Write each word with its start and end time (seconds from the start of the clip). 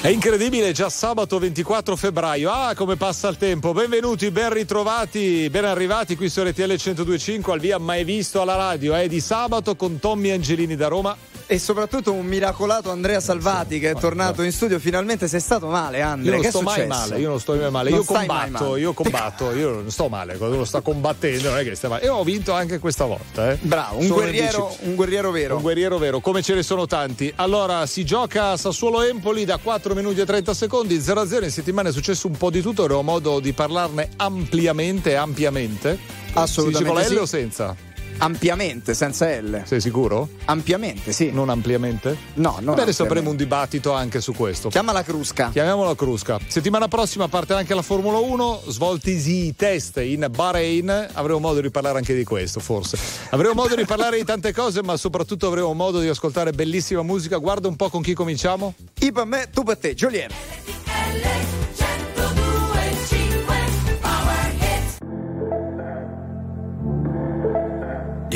È 0.00 0.06
incredibile, 0.06 0.70
già 0.70 0.88
sabato 0.90 1.40
24 1.40 1.96
febbraio. 1.96 2.50
Ah, 2.52 2.72
come 2.76 2.94
passa 2.94 3.26
il 3.28 3.36
tempo. 3.36 3.72
Benvenuti, 3.72 4.30
ben 4.30 4.52
ritrovati, 4.52 5.48
ben 5.50 5.64
arrivati 5.64 6.14
qui 6.14 6.28
su 6.28 6.40
RTL 6.40 6.62
1025 6.62 7.52
al 7.52 7.58
via 7.58 7.78
mai 7.78 8.04
visto 8.04 8.40
alla 8.40 8.54
radio. 8.54 8.94
È 8.94 9.08
di 9.08 9.18
sabato 9.18 9.74
con 9.74 9.98
Tommy 9.98 10.30
Angelini 10.30 10.76
da 10.76 10.86
Roma 10.86 11.16
e 11.50 11.58
soprattutto 11.58 12.12
un 12.12 12.26
miracolato 12.26 12.90
Andrea 12.90 13.20
Salvati 13.20 13.78
che 13.78 13.90
è 13.90 13.94
tornato 13.94 14.42
in 14.42 14.52
studio. 14.52 14.78
Finalmente 14.78 15.26
sei 15.28 15.40
stato 15.40 15.66
male 15.68 16.02
Andrea 16.02 16.36
io 16.36 16.42
non 16.42 16.50
sto 16.50 16.60
mai 16.60 16.86
male 16.86 17.18
io 17.18 17.28
non 17.30 17.40
sto 17.40 17.54
mai 17.54 17.70
male. 17.70 17.90
Non 17.90 17.98
io 18.00 18.04
combatto 18.04 18.64
male. 18.64 18.80
io 18.80 18.92
combatto 18.92 19.52
io 19.54 19.70
non 19.70 19.90
sto 19.90 20.08
male. 20.08 20.36
Quando 20.36 20.56
uno 20.56 20.64
sta 20.66 20.82
combattendo 20.82 21.48
non 21.48 21.58
è 21.58 21.64
che 21.64 21.74
stai 21.74 21.88
male. 21.88 22.02
E 22.02 22.08
ho 22.08 22.22
vinto 22.22 22.52
anche 22.52 22.78
questa 22.78 23.06
volta 23.06 23.50
eh. 23.50 23.58
bravo 23.62 23.98
un 23.98 24.08
guerriero, 24.08 24.76
un 24.80 24.94
guerriero, 24.94 25.30
vero. 25.30 25.56
Un 25.56 25.62
guerriero 25.62 25.96
vero 25.96 26.20
come 26.20 26.42
ce 26.42 26.54
ne 26.54 26.62
sono 26.62 26.86
tanti. 26.86 27.32
Allora 27.36 27.86
si 27.86 28.04
gioca 28.04 28.56
Sassuolo 28.58 29.02
Empoli 29.02 29.46
da 29.46 29.56
4 29.56 29.94
minuti 29.94 30.20
e 30.20 30.26
30 30.26 30.52
secondi 30.52 30.98
0-0 30.98 31.44
in 31.44 31.50
settimana 31.50 31.88
è 31.88 31.92
successo 31.92 32.26
un 32.26 32.36
po' 32.36 32.50
di 32.50 32.60
tutto 32.60 32.82
avremo 32.82 33.02
modo 33.02 33.40
di 33.40 33.54
parlarne 33.54 34.10
ampliamente 34.16 35.16
ampiamente. 35.16 35.98
Assolutamente 36.34 37.02
si 37.04 37.08
dice 37.08 37.14
con 37.14 37.16
L 37.16 37.22
o 37.22 37.26
senza? 37.26 37.87
Ampiamente, 38.20 38.94
senza 38.94 39.28
L. 39.28 39.62
Sei 39.64 39.80
sicuro? 39.80 40.28
Ampiamente, 40.46 41.12
sì. 41.12 41.30
Non 41.30 41.50
ampiamente? 41.50 42.16
No, 42.34 42.58
non 42.60 42.74
Beh, 42.74 42.82
adesso 42.82 43.04
avremo 43.04 43.30
un 43.30 43.36
dibattito 43.36 43.92
anche 43.92 44.20
su 44.20 44.32
questo. 44.32 44.70
Chiamala 44.70 45.04
Crusca. 45.04 45.50
Chiamiamola 45.50 45.94
Crusca. 45.94 46.38
Settimana 46.46 46.88
prossima 46.88 47.28
parte 47.28 47.54
anche 47.54 47.74
la 47.74 47.82
Formula 47.82 48.18
1, 48.18 48.62
svoltisi 48.66 49.46
i 49.46 49.54
test 49.54 49.98
in 49.98 50.26
Bahrain. 50.34 51.08
Avremo 51.12 51.38
modo 51.38 51.60
di 51.60 51.70
parlare 51.70 51.98
anche 51.98 52.14
di 52.14 52.24
questo, 52.24 52.58
forse. 52.58 52.98
Avremo 53.30 53.54
modo 53.54 53.76
di 53.76 53.84
parlare 53.84 54.18
di 54.18 54.24
tante 54.24 54.52
cose, 54.52 54.82
ma 54.82 54.96
soprattutto 54.96 55.46
avremo 55.46 55.72
modo 55.72 56.00
di 56.00 56.08
ascoltare 56.08 56.50
bellissima 56.50 57.02
musica. 57.02 57.36
Guarda 57.36 57.68
un 57.68 57.76
po' 57.76 57.88
con 57.88 58.02
chi 58.02 58.14
cominciamo. 58.14 58.74
I 58.98 59.12
per 59.12 59.26
me, 59.26 59.48
tu 59.52 59.62
per 59.62 59.78
te, 59.78 59.94
Jolien. 59.94 60.30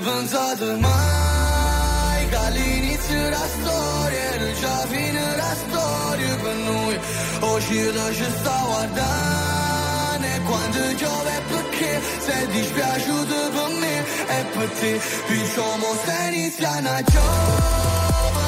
Pensato 0.00 0.76
mai 0.78 2.28
Che 2.28 2.36
all'inizio 2.36 3.28
la 3.28 3.46
storia 3.46 4.20
era 4.34 4.52
già 4.52 4.86
fine 4.86 5.36
la 5.36 5.54
storia 5.54 6.36
per 6.36 6.54
noi. 6.54 6.98
Oggi 7.40 7.92
la 7.92 8.12
ci 8.12 8.24
sta 8.38 8.62
guardando 8.66 10.26
E 10.26 10.40
quando 10.42 10.78
piove 10.96 11.42
perché? 11.48 12.00
Sei 12.18 12.46
dispiaciuto 12.48 13.34
per 13.50 13.68
me 13.78 13.98
E 14.36 14.44
per 14.52 14.68
te 14.78 15.00
Diciamo 15.28 15.86
se 16.04 16.34
inizia 16.34 16.70
una 16.78 17.02
giovane 17.02 18.39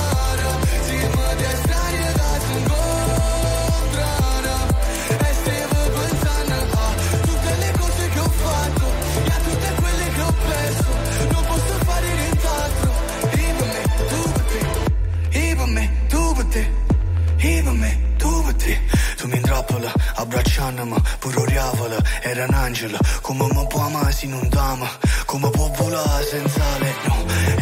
capălă 19.62 19.93
Abraceană-mă, 20.15 20.97
puroreavălă 21.19 21.99
Era 22.31 22.45
un 22.49 22.55
angel, 22.55 22.99
cum 23.23 23.37
mă 23.37 23.65
poama 23.69 24.11
sin 24.11 24.33
un 24.33 24.49
dama 24.49 24.89
come 25.27 25.43
mă 25.43 25.50
popula 25.50 26.05
senza 26.31 26.69
le 26.83 26.93
no, 27.06 27.17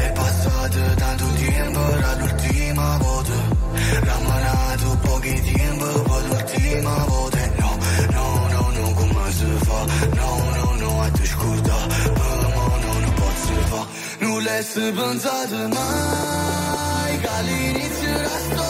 E 0.05 0.07
passato 0.19 0.83
tanto 1.03 1.27
tempo 1.39 1.83
dall'ultima 2.03 2.89
volta 3.03 3.39
Ramanato 4.07 4.91
pochi 5.05 5.35
tempo 5.49 5.89
Per 6.09 6.23
l'ultima 6.29 6.97
volta 7.11 7.39
No, 7.63 7.71
no, 8.15 8.27
no, 8.53 8.63
no, 8.77 8.85
come 8.99 9.25
si 9.37 9.49
fa? 9.67 9.81
No, 10.19 10.31
no, 10.57 10.67
no, 10.83 10.91
a 11.05 11.09
te 11.17 11.27
Pă 12.19 12.29
mă, 12.55 12.67
no, 12.83 12.93
nu 13.05 13.11
pot 13.19 13.37
să 13.45 13.57
fa 13.71 13.83
Nu 14.23 14.33
le-ai 14.45 14.65
mai 15.77 17.13
Ca 17.25 17.37
l'inizio 17.47 18.17
la 18.27 18.37
storia 18.45 18.70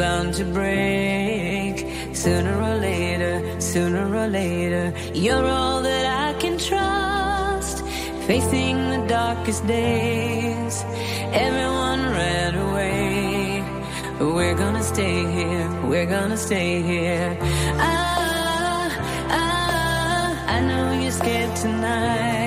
bound 0.00 0.32
to 0.32 0.44
break. 0.46 1.76
Sooner 2.14 2.56
or 2.68 2.76
later, 2.88 3.60
sooner 3.60 4.06
or 4.22 4.28
later, 4.28 4.94
you're 5.12 5.46
all 5.58 5.82
that 5.82 6.04
I 6.26 6.30
can 6.42 6.56
trust. 6.58 7.76
facing 8.30 8.76
the 8.94 9.02
darkest 9.08 9.62
days. 9.66 10.74
Everyone 11.46 12.00
ran 12.18 12.54
away. 12.66 13.64
We're 14.36 14.58
gonna 14.64 14.86
stay 14.94 15.18
here, 15.36 15.68
we're 15.90 16.10
gonna 16.16 16.40
stay 16.48 16.72
here. 16.90 17.30
Ah, 17.88 18.88
ah, 19.40 20.54
I 20.54 20.58
know 20.68 20.84
you're 21.02 21.16
scared 21.22 21.54
tonight. 21.64 22.39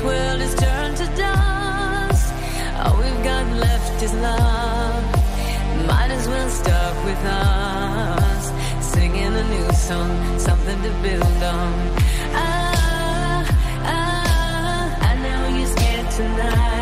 This 0.00 0.08
world 0.08 0.40
is 0.40 0.54
turned 0.54 0.96
to 0.96 1.06
dust. 1.14 2.32
All 2.82 2.96
we've 2.96 3.22
got 3.22 3.44
left 3.52 4.02
is 4.02 4.14
love. 4.14 5.04
Might 5.86 6.10
as 6.10 6.26
well 6.26 6.48
start 6.48 7.04
with 7.04 7.22
us. 7.26 8.50
Singing 8.80 9.26
a 9.26 9.44
new 9.50 9.70
song, 9.74 10.38
something 10.38 10.80
to 10.84 10.90
build 11.02 11.42
on. 11.42 11.72
Ah, 12.32 13.44
ah, 13.84 15.10
I 15.10 15.14
know 15.22 15.58
you're 15.58 15.66
scared 15.66 16.10
tonight. 16.12 16.79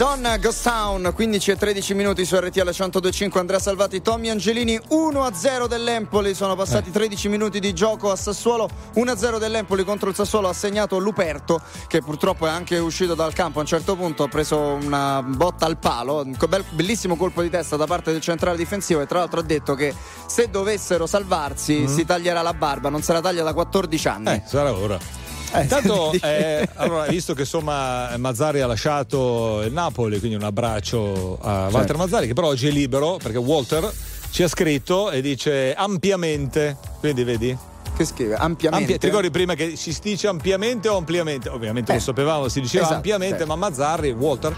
Madonna 0.00 0.36
Ghost 0.36 0.62
Town 0.62 1.10
15 1.12 1.50
e 1.50 1.56
13 1.56 1.94
minuti 1.94 2.24
su 2.24 2.36
RTL 2.36 2.60
1025 2.60 3.40
Andrea 3.40 3.58
Salvati 3.58 4.00
Tommy 4.00 4.28
Angelini 4.28 4.78
1-0 4.90 5.66
dell'Empoli 5.66 6.34
sono 6.34 6.54
passati 6.54 6.92
13 6.92 7.28
minuti 7.28 7.58
di 7.58 7.72
gioco 7.74 8.12
a 8.12 8.14
Sassuolo 8.14 8.68
1-0 8.94 9.40
dell'Empoli 9.40 9.82
contro 9.82 10.08
il 10.08 10.14
Sassuolo 10.14 10.48
ha 10.48 10.52
segnato 10.52 10.98
Luperto 10.98 11.60
che 11.88 12.00
purtroppo 12.00 12.46
è 12.46 12.48
anche 12.48 12.78
uscito 12.78 13.16
dal 13.16 13.32
campo 13.32 13.58
a 13.58 13.62
un 13.62 13.66
certo 13.66 13.96
punto 13.96 14.22
ha 14.22 14.28
preso 14.28 14.56
una 14.80 15.20
botta 15.20 15.66
al 15.66 15.78
palo 15.78 16.22
un 16.22 16.36
bel- 16.48 16.64
bellissimo 16.70 17.16
colpo 17.16 17.42
di 17.42 17.50
testa 17.50 17.74
da 17.74 17.86
parte 17.86 18.12
del 18.12 18.20
centrale 18.20 18.56
difensivo 18.56 19.00
e 19.00 19.06
tra 19.06 19.18
l'altro 19.18 19.40
ha 19.40 19.44
detto 19.44 19.74
che 19.74 19.92
se 20.28 20.48
dovessero 20.48 21.08
salvarsi 21.08 21.88
si 21.88 22.04
taglierà 22.04 22.40
la 22.42 22.54
barba 22.54 22.88
non 22.88 23.02
se 23.02 23.12
la 23.12 23.20
taglia 23.20 23.42
da 23.42 23.52
14 23.52 24.08
anni. 24.08 24.28
Eh, 24.28 24.42
sarà 24.46 24.72
ora. 24.72 25.17
Intanto, 25.54 26.12
eh, 26.22 26.68
allora, 26.74 27.06
visto 27.06 27.34
che 27.34 27.40
insomma 27.42 28.16
Mazzari 28.16 28.60
ha 28.60 28.66
lasciato 28.66 29.62
il 29.62 29.72
Napoli, 29.72 30.18
quindi 30.18 30.36
un 30.36 30.44
abbraccio 30.44 31.38
a 31.40 31.68
Walter 31.70 31.96
Mazzari, 31.96 32.26
che 32.26 32.34
però 32.34 32.48
oggi 32.48 32.68
è 32.68 32.70
libero 32.70 33.18
perché 33.22 33.38
Walter 33.38 33.90
ci 34.30 34.42
ha 34.42 34.48
scritto 34.48 35.10
e 35.10 35.20
dice 35.20 35.74
ampiamente. 35.74 36.76
Quindi 37.00 37.24
vedi? 37.24 37.56
che 37.96 38.04
scrive 38.04 38.36
ampiamente 38.36 38.92
Ampia- 38.92 38.98
ti 38.98 39.06
ricordi 39.06 39.30
prima 39.30 39.54
che 39.54 39.74
si 39.74 39.96
dice 40.00 40.28
ampiamente 40.28 40.88
o 40.88 40.96
ampliamente? 40.96 41.48
Ovviamente 41.48 41.90
Eh. 41.90 41.94
lo 41.96 42.00
sapevamo, 42.00 42.48
si 42.48 42.60
diceva 42.60 42.82
Esatto, 42.84 42.96
ampiamente, 42.96 43.42
sì. 43.42 43.48
ma 43.48 43.56
Mazzarri, 43.56 44.12
Walter, 44.12 44.54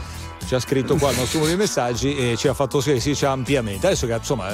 ci 0.47 0.55
ha 0.55 0.61
scritto 0.61 0.97
qua 0.97 1.11
il 1.11 1.17
nostro 1.17 1.39
numero 1.39 1.57
di 1.57 1.63
messaggi 1.63 2.15
e 2.33 2.37
ci 2.37 2.49
ha 2.49 2.55
fatto 2.55 2.81
scrivere, 2.81 3.01
si 3.03 3.11
dice 3.11 3.25
ampiamente. 3.25 3.87
Adesso 3.87 4.07
che 4.07 4.13
insomma 4.13 4.49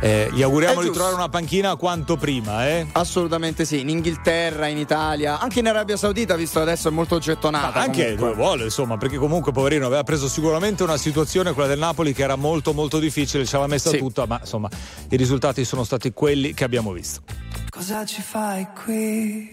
eh, 0.00 0.30
gli 0.32 0.42
auguriamo 0.42 0.82
di 0.82 0.90
trovare 0.90 1.14
una 1.14 1.28
panchina 1.28 1.76
quanto 1.76 2.16
prima, 2.16 2.66
eh? 2.66 2.86
Assolutamente 2.92 3.64
sì, 3.66 3.80
in 3.80 3.90
Inghilterra, 3.90 4.66
in 4.66 4.78
Italia, 4.78 5.38
anche 5.38 5.58
in 5.58 5.68
Arabia 5.68 5.96
Saudita, 5.96 6.36
visto 6.36 6.58
che 6.58 6.64
adesso 6.70 6.88
è 6.88 6.90
molto 6.90 7.18
gettonata. 7.18 7.78
Ma 7.78 7.84
anche 7.84 8.02
comunque. 8.02 8.16
dove 8.16 8.34
vuole, 8.34 8.64
insomma, 8.64 8.96
perché 8.96 9.18
comunque 9.18 9.52
poverino 9.52 9.84
aveva 9.86 10.02
preso 10.02 10.28
sicuramente 10.28 10.82
una 10.82 10.96
situazione, 10.96 11.52
quella 11.52 11.68
del 11.68 11.78
Napoli, 11.78 12.14
che 12.14 12.22
era 12.22 12.36
molto 12.36 12.72
molto 12.72 12.98
difficile, 12.98 13.44
ce 13.44 13.58
l'ha 13.58 13.66
messa 13.66 13.90
Sì. 13.90 13.98
tutta, 13.98 14.24
ma 14.26 14.38
insomma 14.40 14.68
i 15.10 15.16
risultati 15.16 15.64
sono 15.64 15.84
stati 15.84 16.12
quelli 16.12 16.54
che 16.54 16.64
abbiamo 16.64 16.92
visto. 16.92 17.20
Cosa 17.68 18.04
ci 18.06 18.22
fai 18.22 18.66
qui? 18.84 19.50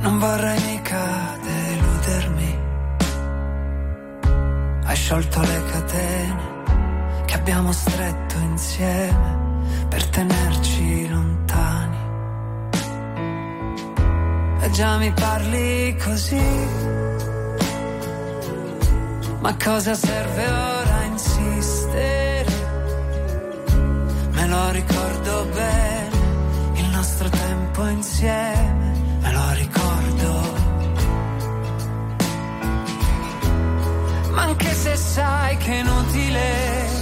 Non 0.00 0.18
vorrei 0.18 0.60
mica 0.62 1.38
deludermi. 1.42 2.58
Hai 4.84 4.96
sciolto 4.96 5.40
le 5.40 5.62
catene 5.70 6.57
che 7.28 7.34
abbiamo 7.34 7.72
stretto 7.72 8.38
insieme 8.38 9.36
per 9.90 10.06
tenerci 10.08 11.08
lontani. 11.08 11.96
già 14.70 14.96
mi 14.96 15.12
parli 15.12 15.96
così. 16.02 16.46
Ma 19.40 19.54
cosa 19.62 19.94
serve 19.94 20.46
ora 20.46 21.02
insistere? 21.04 22.52
Me 24.30 24.46
lo 24.46 24.70
ricordo 24.70 25.46
bene, 25.52 26.16
il 26.74 26.88
nostro 26.90 27.28
tempo 27.28 27.86
insieme, 27.88 28.92
me 29.20 29.32
lo 29.32 29.52
ricordo. 29.52 30.30
Ma 34.30 34.42
anche 34.42 34.72
se 34.72 34.96
sai 34.96 35.56
che 35.58 35.72
è 35.72 35.78
inutile, 35.80 36.97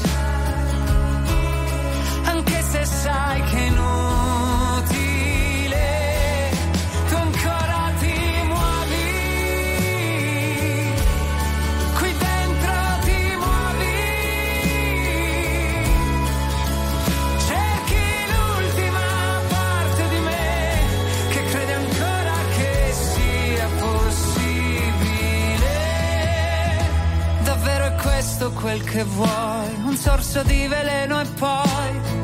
quel 28.67 28.83
che 28.83 29.05
vuoi? 29.05 29.75
Un 29.85 29.97
sorso 29.97 30.43
di 30.43 30.67
veleno 30.67 31.21
e 31.21 31.25
poi 31.39 32.16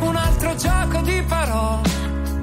altro 0.52 0.56
gioco 0.56 1.00
di 1.02 1.22
parole, 1.22 1.88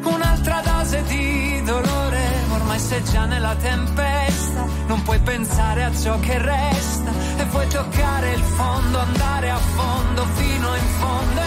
un'altra 0.04 0.62
dose 0.64 1.04
di 1.04 1.62
dolore. 1.64 2.28
Ormai 2.52 2.80
sei 2.80 3.04
già 3.04 3.26
nella 3.26 3.56
tempesta, 3.56 4.66
non 4.88 5.02
puoi 5.04 5.20
pensare 5.20 5.84
a 5.84 5.92
ciò 5.96 6.20
che 6.20 6.38
resta 6.38 7.12
e 7.38 7.44
vuoi 7.46 7.68
toccare 7.68 8.34
il 8.34 8.42
fondo, 8.42 9.00
andare 9.00 9.50
a 9.50 9.58
fondo 9.58 10.26
fino 10.26 10.76
in 10.76 10.88
fondo 11.00 11.42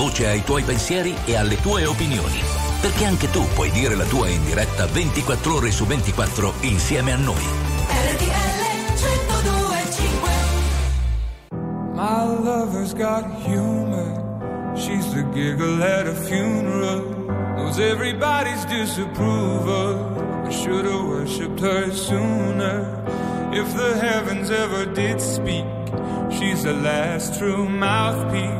voce 0.00 0.26
ai 0.26 0.42
tuoi 0.42 0.62
pensieri 0.62 1.14
e 1.26 1.36
alle 1.36 1.60
tue 1.60 1.84
opinioni. 1.84 2.40
Perché 2.80 3.04
anche 3.04 3.30
tu 3.30 3.46
puoi 3.54 3.70
dire 3.70 3.94
la 3.94 4.06
tua 4.06 4.28
in 4.28 4.42
diretta 4.46 4.86
24 4.86 5.54
ore 5.54 5.70
su 5.70 5.84
24 5.84 6.54
insieme 6.60 7.12
a 7.12 7.16
noi. 7.16 7.44
RTL 8.14 8.96
1025 8.96 10.30
My 11.92 12.24
lover's 12.24 12.94
got 12.94 13.26
humor. 13.44 14.72
She's 14.74 15.06
the 15.12 15.22
giggle 15.34 15.82
at 15.82 16.06
a 16.06 16.14
funeral. 16.14 17.02
Knows 17.56 17.78
everybody's 17.78 18.64
disapproval. 18.64 20.46
I 20.46 20.50
should 20.50 20.86
have 20.86 21.04
worshipped 21.04 21.60
her 21.60 21.92
sooner. 21.92 23.04
If 23.52 23.74
the 23.74 23.98
heavens 24.00 24.48
ever 24.48 24.86
did 24.86 25.20
speak, 25.20 25.66
she's 26.30 26.62
the 26.62 26.72
last 26.72 27.38
true 27.38 27.68
mouthpiece. 27.68 28.59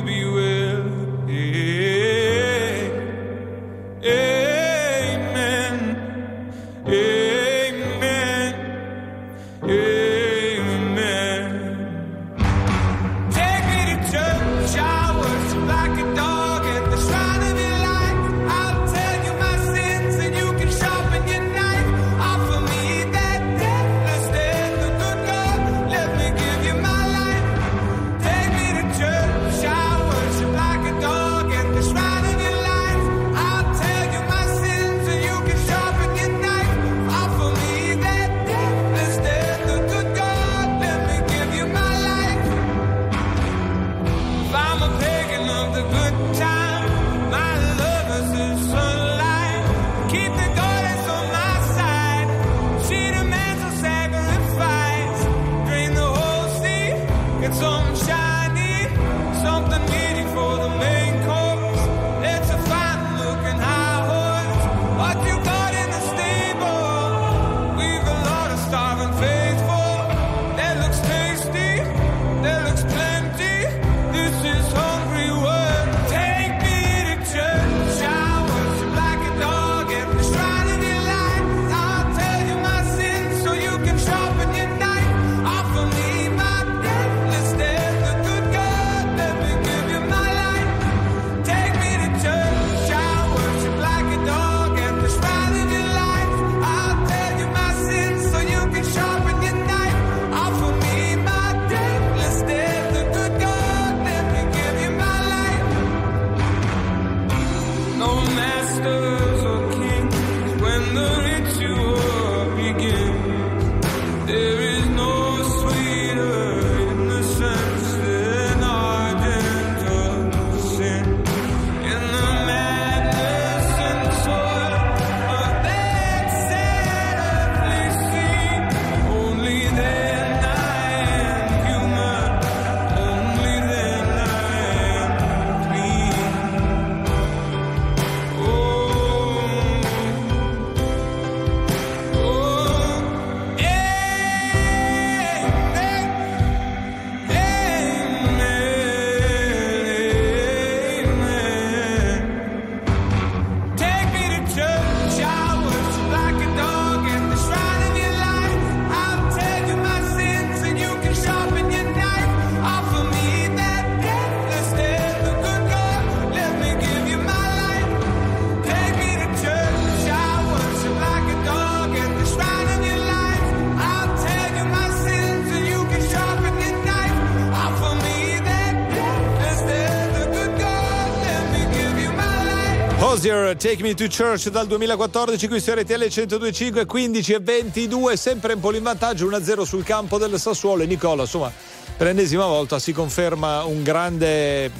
Take 183.55 183.81
Me 183.81 183.93
to 183.93 184.05
Church 184.07 184.49
dal 184.49 184.67
2014 184.67 185.47
qui 185.47 185.59
su 185.59 185.71
RTL 185.71 186.03
102.5, 186.03 186.85
15 186.85 187.33
e 187.33 187.39
22, 187.39 188.17
sempre 188.17 188.53
Empoli 188.53 188.77
in 188.77 188.83
vantaggio, 188.83 189.29
1-0 189.29 189.61
sul 189.63 189.83
campo 189.83 190.17
del 190.17 190.39
Sassuolo 190.39 190.83
e 190.83 190.85
Nicola, 190.85 191.23
insomma, 191.23 191.51
per 191.97 192.07
l'ennesima 192.07 192.45
volta 192.45 192.79
si 192.79 192.93
conferma 192.93 193.63
un 193.63 193.83
grande, 193.83 194.71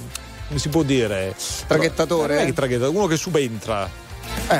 come 0.48 0.58
si 0.58 0.68
può 0.68 0.82
dire? 0.82 1.34
Traghettatore? 1.66 2.40
È 2.40 2.44
che 2.44 2.52
traghettatore, 2.52 2.96
uno 2.96 3.06
che 3.06 3.16
subentra. 3.16 4.01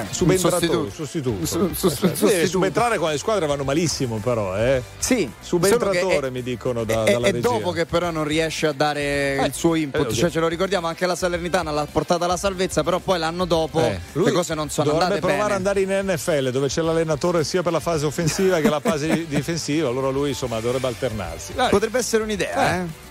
Eh, 0.00 0.04
Subentratore, 0.10 0.90
sostituto. 0.90 1.46
Su- 1.46 1.70
su- 1.74 1.88
su- 2.14 2.26
Eh, 2.26 2.46
subentrare 2.46 2.96
quando 2.96 3.14
le 3.14 3.18
squadre 3.18 3.46
vanno 3.46 3.64
malissimo, 3.64 4.16
però, 4.16 4.56
eh. 4.56 4.82
Sì, 4.98 5.30
Subentratore 5.40 6.28
è- 6.28 6.30
mi 6.30 6.42
dicono 6.42 6.84
da, 6.84 7.04
è, 7.04 7.12
dalla 7.12 7.26
è 7.28 7.32
regia. 7.32 7.48
dopo 7.48 7.72
che 7.72 7.86
però 7.86 8.10
non 8.10 8.24
riesce 8.24 8.66
a 8.66 8.72
dare 8.72 9.36
Eh, 9.36 9.44
il 9.46 9.52
suo 9.54 9.74
input, 9.74 10.10
eh, 10.10 10.14
cioè 10.14 10.30
ce 10.30 10.40
lo 10.40 10.48
ricordiamo 10.48 10.86
anche 10.86 11.06
la 11.06 11.14
Salernitana 11.14 11.70
l'ha 11.70 11.86
portata 11.90 12.24
alla 12.24 12.36
salvezza, 12.36 12.82
però 12.82 12.98
poi 12.98 13.18
l'anno 13.18 13.44
dopo 13.44 13.80
Eh, 13.80 14.00
le 14.12 14.32
cose 14.32 14.54
non 14.54 14.70
sono 14.70 14.92
andate 14.92 15.18
provare 15.18 15.38
bene. 15.38 15.42
ad 15.44 15.50
andare 15.52 15.80
in 15.80 15.88
NFL 16.10 16.50
dove 16.50 16.68
c'è 16.68 16.80
l'allenatore 16.82 17.44
sia 17.44 17.62
per 17.62 17.72
la 17.72 17.80
fase 17.80 18.06
offensiva 18.06 18.60
che 18.60 18.68
la 18.68 18.80
fase 18.80 19.26
difensiva, 19.28 19.88
allora 19.88 20.08
lui 20.10 20.30
insomma 20.30 20.60
dovrebbe 20.60 20.86
alternarsi. 20.86 21.52
Dai. 21.54 21.68
Potrebbe 21.70 21.98
essere 21.98 22.22
un'idea, 22.22 22.76
eh? 22.76 23.10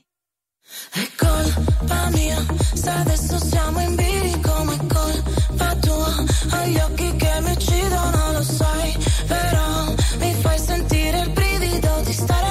Mia, 2.11 2.45
se 2.73 2.89
adesso 2.89 3.37
siamo 3.39 3.79
in 3.79 3.95
bilico, 3.95 4.63
ma 4.63 4.73
è 4.73 4.77
colpa 4.87 5.75
tua. 5.79 6.23
Agli 6.51 6.77
occhi 6.77 7.15
che 7.15 7.31
mi 7.41 7.51
uccidono, 7.51 8.31
lo 8.33 8.43
sai, 8.43 8.97
però 9.27 9.93
mi 10.19 10.33
fai 10.35 10.59
sentire 10.59 11.19
il 11.21 11.29
brivido 11.31 12.01
di 12.03 12.13
stare 12.13 12.50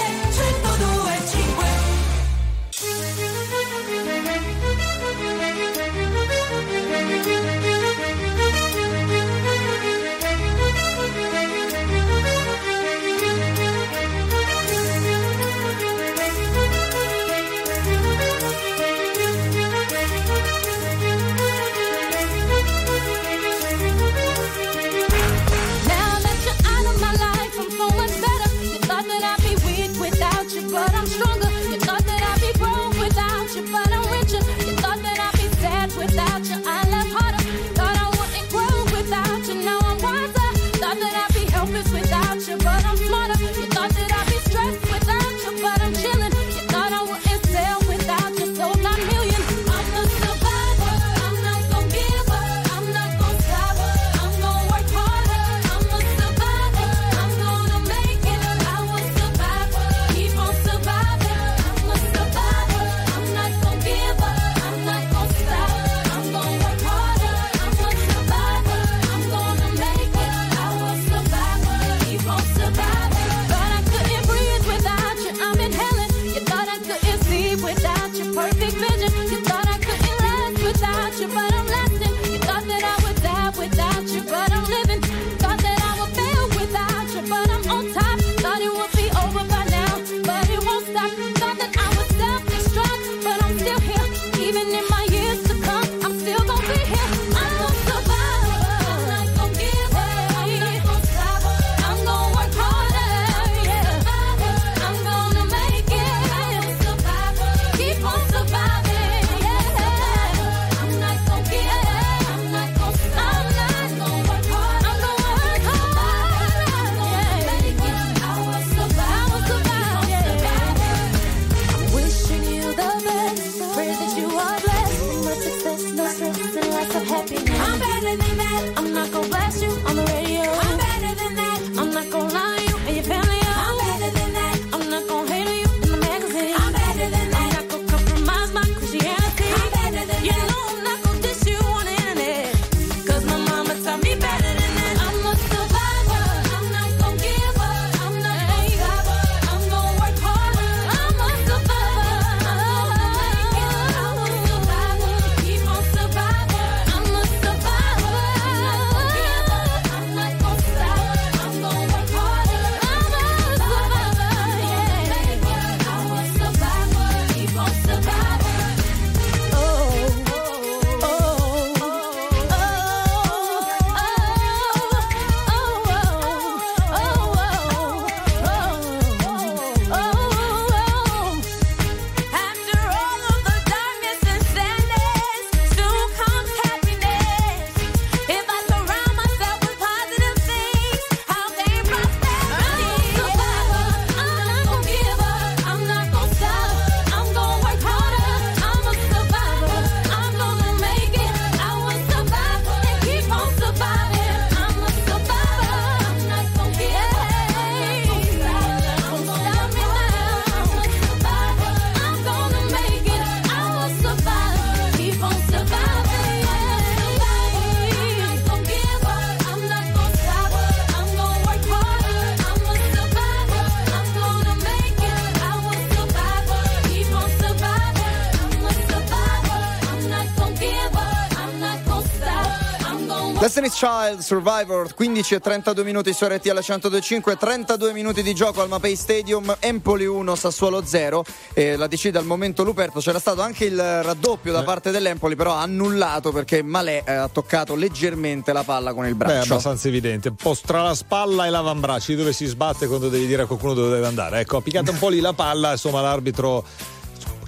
Child, 233.81 234.19
Survivor, 234.19 234.93
15 234.93 235.33
e 235.33 235.39
32 235.39 235.83
minuti 235.83 236.13
su 236.13 236.25
RTL 236.25 236.51
102.5, 236.51 237.35
32 237.35 237.93
minuti 237.93 238.21
di 238.21 238.35
gioco 238.35 238.61
al 238.61 238.67
Mapei 238.67 238.95
Stadium, 238.95 239.55
Empoli 239.57 240.05
1, 240.05 240.35
Sassuolo 240.35 240.83
0, 240.85 241.25
e 241.55 241.75
la 241.77 241.87
decide 241.87 242.19
al 242.19 242.25
momento 242.25 242.63
Luperto, 242.63 242.99
c'era 242.99 243.17
stato 243.17 243.41
anche 243.41 243.65
il 243.65 243.77
raddoppio 243.77 244.51
da 244.51 244.61
parte 244.61 244.91
dell'Empoli, 244.91 245.35
però 245.35 245.53
annullato 245.53 246.31
perché 246.31 246.61
Malè 246.61 247.01
eh, 247.07 247.11
ha 247.11 247.27
toccato 247.27 247.73
leggermente 247.73 248.53
la 248.53 248.61
palla 248.61 248.93
con 248.93 249.07
il 249.07 249.15
Beh, 249.15 249.23
è 249.23 249.27
braccio. 249.29 249.53
abbastanza 249.53 249.87
evidente. 249.87 250.29
Un 250.29 250.35
po' 250.35 250.55
tra 250.63 250.83
la 250.83 250.93
spalla 250.93 251.47
e 251.47 251.49
l'avambraccio, 251.49 252.13
dove 252.13 252.33
si 252.33 252.45
sbatte 252.45 252.85
quando 252.85 253.09
devi 253.09 253.25
dire 253.25 253.41
a 253.41 253.45
qualcuno 253.47 253.73
dove 253.73 253.89
deve 253.89 254.05
andare. 254.05 254.41
Ecco, 254.41 254.57
ha 254.57 254.61
piccato 254.61 254.91
un 254.91 254.99
po' 254.99 255.09
lì 255.09 255.19
la 255.19 255.33
palla, 255.33 255.71
insomma, 255.71 256.01
l'arbitro. 256.01 256.63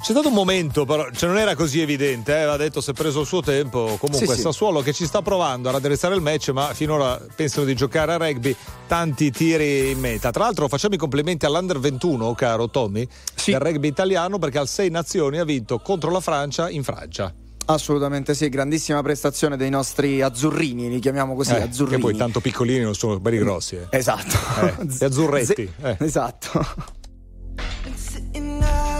C'è 0.03 0.11
stato 0.11 0.27
un 0.27 0.33
momento, 0.33 0.83
però, 0.83 1.09
cioè 1.11 1.29
non 1.29 1.37
era 1.37 1.55
così 1.55 1.79
evidente, 1.79 2.33
eh, 2.33 2.39
aveva 2.39 2.57
detto 2.57 2.81
si 2.81 2.89
è 2.89 2.93
preso 2.93 3.21
il 3.21 3.25
suo 3.25 3.41
tempo. 3.41 3.95
Comunque, 3.97 4.27
Sì, 4.27 4.33
sì. 4.35 4.41
Sassuolo 4.41 4.81
che 4.81 4.91
ci 4.91 5.05
sta 5.05 5.21
provando 5.21 5.69
a 5.69 5.71
raddrizzare 5.71 6.13
il 6.13 6.19
match, 6.21 6.49
ma 6.49 6.73
finora 6.73 7.17
pensano 7.33 7.65
di 7.65 7.73
giocare 7.73 8.11
a 8.11 8.17
rugby, 8.17 8.53
tanti 8.85 9.31
tiri 9.31 9.91
in 9.91 9.99
meta. 9.99 10.29
Tra 10.31 10.43
l'altro, 10.43 10.67
facciamo 10.67 10.95
i 10.95 10.97
complimenti 10.97 11.45
all'Under 11.45 11.79
21, 11.79 12.33
caro 12.33 12.69
Tommy, 12.69 13.07
del 13.45 13.59
rugby 13.59 13.87
italiano, 13.87 14.39
perché 14.39 14.57
al 14.57 14.67
6 14.67 14.89
nazioni 14.89 15.37
ha 15.39 15.45
vinto 15.45 15.79
contro 15.79 16.11
la 16.11 16.19
Francia 16.19 16.69
in 16.69 16.83
Francia. 16.83 17.33
Assolutamente 17.65 18.35
sì, 18.35 18.49
grandissima 18.49 19.01
prestazione 19.01 19.55
dei 19.55 19.69
nostri 19.69 20.21
azzurrini, 20.21 20.89
li 20.89 20.99
chiamiamo 20.99 21.33
così, 21.33 21.53
Eh, 21.53 21.61
azzurrini. 21.61 21.95
che 21.95 22.01
poi 22.09 22.17
tanto 22.17 22.41
piccolini 22.41 22.83
non 22.83 22.93
sono 22.93 23.17
belli 23.21 23.37
grossi. 23.37 23.75
eh. 23.77 23.87
Esatto. 23.89 24.35
Eh, 24.65 24.85
gli 24.85 25.03
azzurretti. 25.05 25.71
eh. 25.81 25.95
Esatto. 25.99 26.91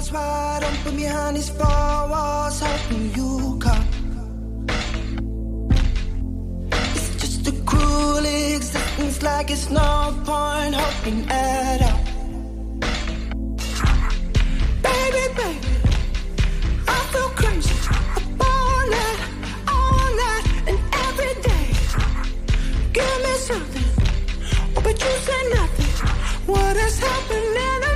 Eyes 0.04 0.12
wide 0.12 0.64
open 0.64 0.98
behind 0.98 1.38
these 1.38 1.50
four 1.50 2.08
walls, 2.12 2.60
hoping 2.60 3.16
you 3.16 3.58
come. 3.58 3.88
It's 6.72 7.16
just 7.22 7.48
a 7.48 7.52
cruel 7.64 8.26
existence, 8.26 9.22
like 9.22 9.50
it's 9.50 9.70
no 9.70 10.14
point 10.26 10.76
hoping 10.76 11.30
at 11.30 11.82
all. 11.90 12.04
Baby, 14.88 15.24
baby, 15.38 15.74
I 16.88 17.00
feel 17.12 17.30
crazy. 17.40 17.76
Up 18.18 18.42
all 18.52 18.90
all 19.74 20.10
night, 20.24 20.46
and 20.68 20.80
every 21.08 21.34
day. 21.50 21.68
Give 22.92 23.18
me 23.26 23.34
something, 23.50 23.90
but 24.84 24.96
you 25.04 25.14
say 25.28 25.42
nothing. 25.54 25.92
What 26.46 26.76
is 26.76 27.00
happening 27.00 27.93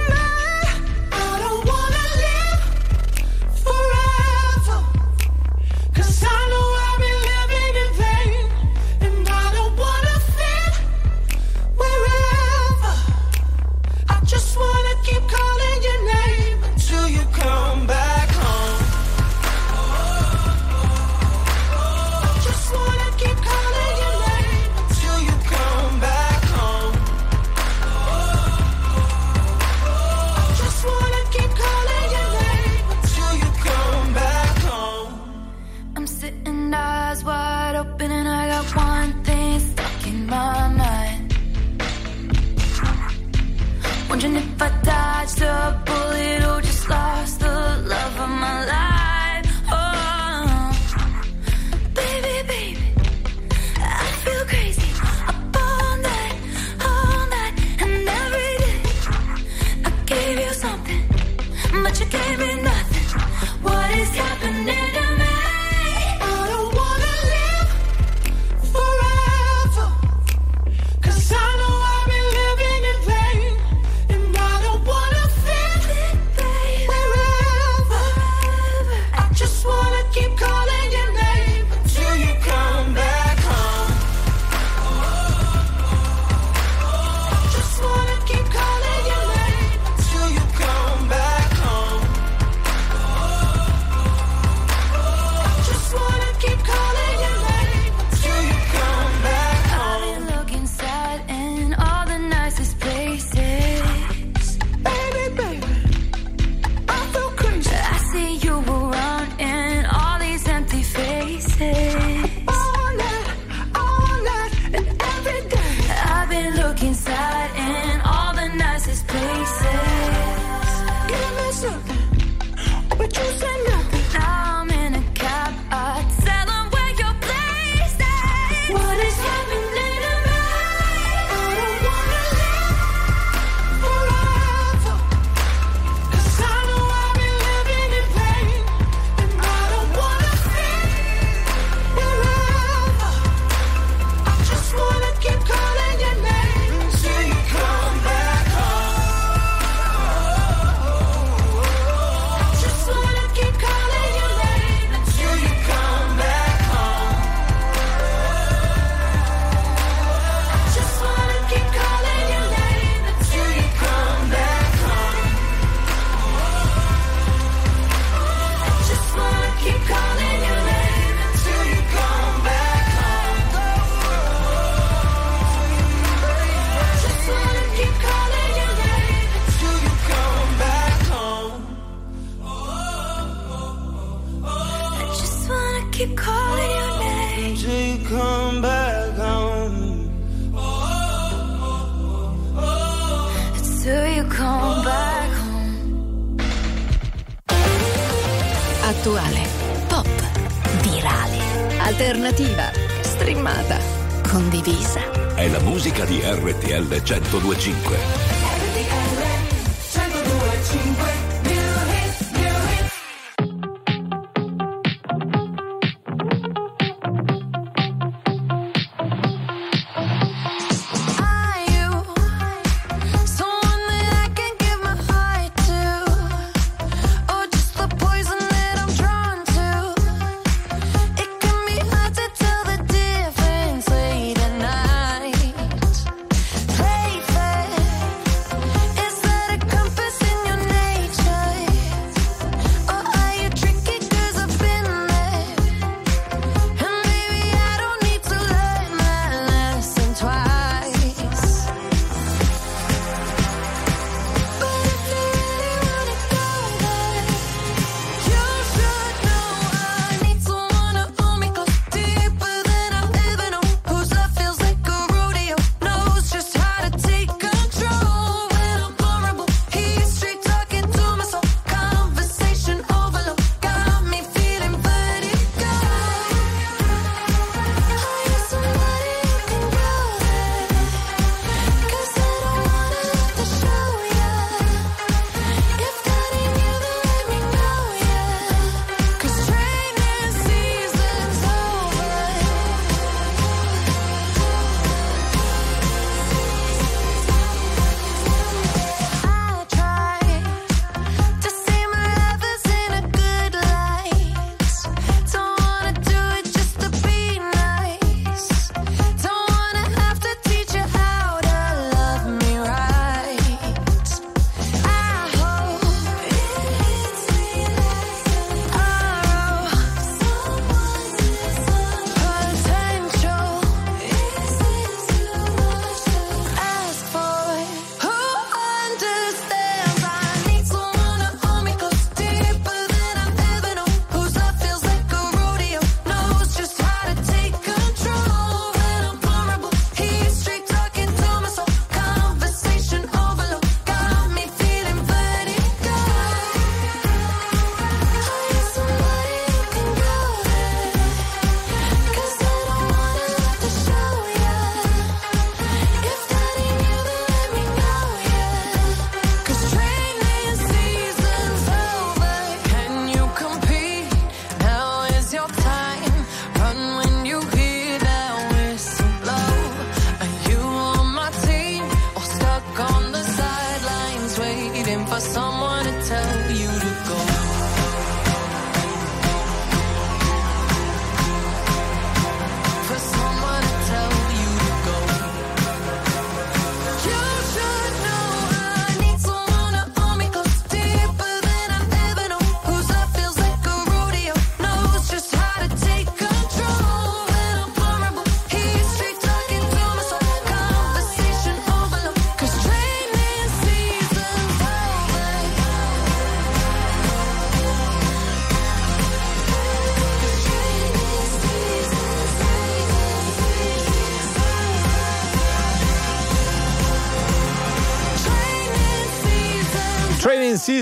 a 45.67 45.71
bullet 45.85 46.46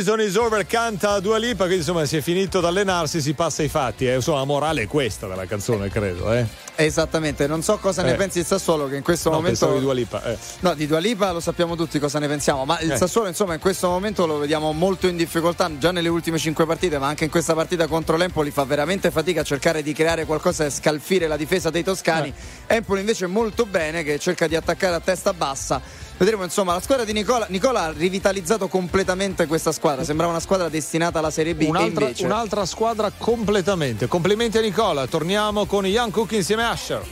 season 0.05 0.19
is 0.21 0.35
over 0.35 0.63
canta 0.67 1.19
Dua 1.19 1.37
Lipa, 1.39 1.63
quindi 1.63 1.77
insomma 1.77 2.05
si 2.05 2.15
è 2.17 2.21
finito 2.21 2.59
di 2.59 2.65
allenarsi, 2.67 3.21
si 3.21 3.33
passa 3.33 3.63
ai 3.63 3.69
fatti. 3.69 4.07
Eh. 4.07 4.13
Insomma, 4.13 4.37
la 4.37 4.43
morale 4.43 4.83
è 4.83 4.87
questa 4.87 5.25
della 5.25 5.45
canzone, 5.47 5.89
credo. 5.89 6.31
Eh. 6.31 6.45
Esattamente, 6.75 7.47
non 7.47 7.63
so 7.63 7.77
cosa 7.79 8.03
ne 8.03 8.11
Eh. 8.11 8.15
pensi 8.15 8.37
il 8.37 8.45
Sassuolo 8.45 8.87
che 8.87 8.97
in 8.97 9.01
questo 9.01 9.31
No, 9.31 9.37
momento 9.37 9.73
di 9.73 9.79
Dua 9.79 9.93
Lipa. 9.95 10.21
eh. 10.25 10.37
No, 10.59 10.75
di 10.75 10.85
Dua 10.85 10.99
Lipa 10.99 11.31
lo 11.31 11.39
sappiamo 11.39 11.75
tutti 11.75 11.97
cosa 11.97 12.19
ne 12.19 12.27
pensiamo, 12.27 12.65
ma 12.65 12.79
il 12.81 12.91
Eh. 12.91 12.97
Sassuolo 12.97 13.29
insomma 13.29 13.55
in 13.55 13.59
questo 13.59 13.87
momento 13.89 14.27
lo 14.27 14.37
vediamo 14.37 14.71
molto 14.73 15.07
in 15.07 15.17
difficoltà, 15.17 15.71
già 15.79 15.91
nelle 15.91 16.09
ultime 16.09 16.37
cinque 16.37 16.67
partite, 16.67 16.99
ma 16.99 17.07
anche 17.07 17.23
in 17.23 17.31
questa 17.31 17.55
partita 17.55 17.87
contro 17.87 18.15
l'Empoli 18.15 18.51
fa 18.51 18.63
veramente 18.63 19.09
fatica 19.09 19.41
a 19.41 19.43
cercare 19.43 19.81
di 19.81 19.91
creare 19.93 20.25
qualcosa 20.25 20.65
e 20.65 20.69
scalfire 20.69 21.27
la 21.27 21.37
difesa 21.37 21.71
dei 21.71 21.83
toscani. 21.83 22.31
Eh. 22.67 22.75
Empoli 22.75 22.99
invece 22.99 23.25
molto 23.25 23.65
bene 23.65 24.03
che 24.03 24.19
cerca 24.19 24.45
di 24.45 24.55
attaccare 24.55 24.93
a 24.93 24.99
testa 24.99 25.33
bassa. 25.33 25.81
Vedremo 26.17 26.43
insomma 26.43 26.73
la 26.73 26.79
squadra 26.79 27.03
di 27.03 27.11
Nicola. 27.11 27.45
Nicola 27.49 27.83
ha 27.83 27.91
rivitalizzato 27.91 28.67
completamente 28.67 29.47
questa 29.47 29.71
squadra, 29.71 30.03
sembrava 30.03 30.31
una 30.31 30.41
squadra 30.41 30.69
destinata 30.69 31.19
alla 31.19 31.31
Serie 31.31 31.55
B 31.55 31.65
Un'altra, 31.67 32.05
invece 32.05 32.25
un'altra 32.25 32.65
squadra 32.65 33.11
completamente. 33.17 34.07
Complimenti 34.07 34.57
a 34.57 34.61
Nicola. 34.61 35.07
Torniamo 35.07 35.65
con 35.65 35.85
Ian 35.85 36.11
Cook 36.11 36.31
insieme 36.31 36.63
a 36.63 36.69
Asher. 36.69 37.03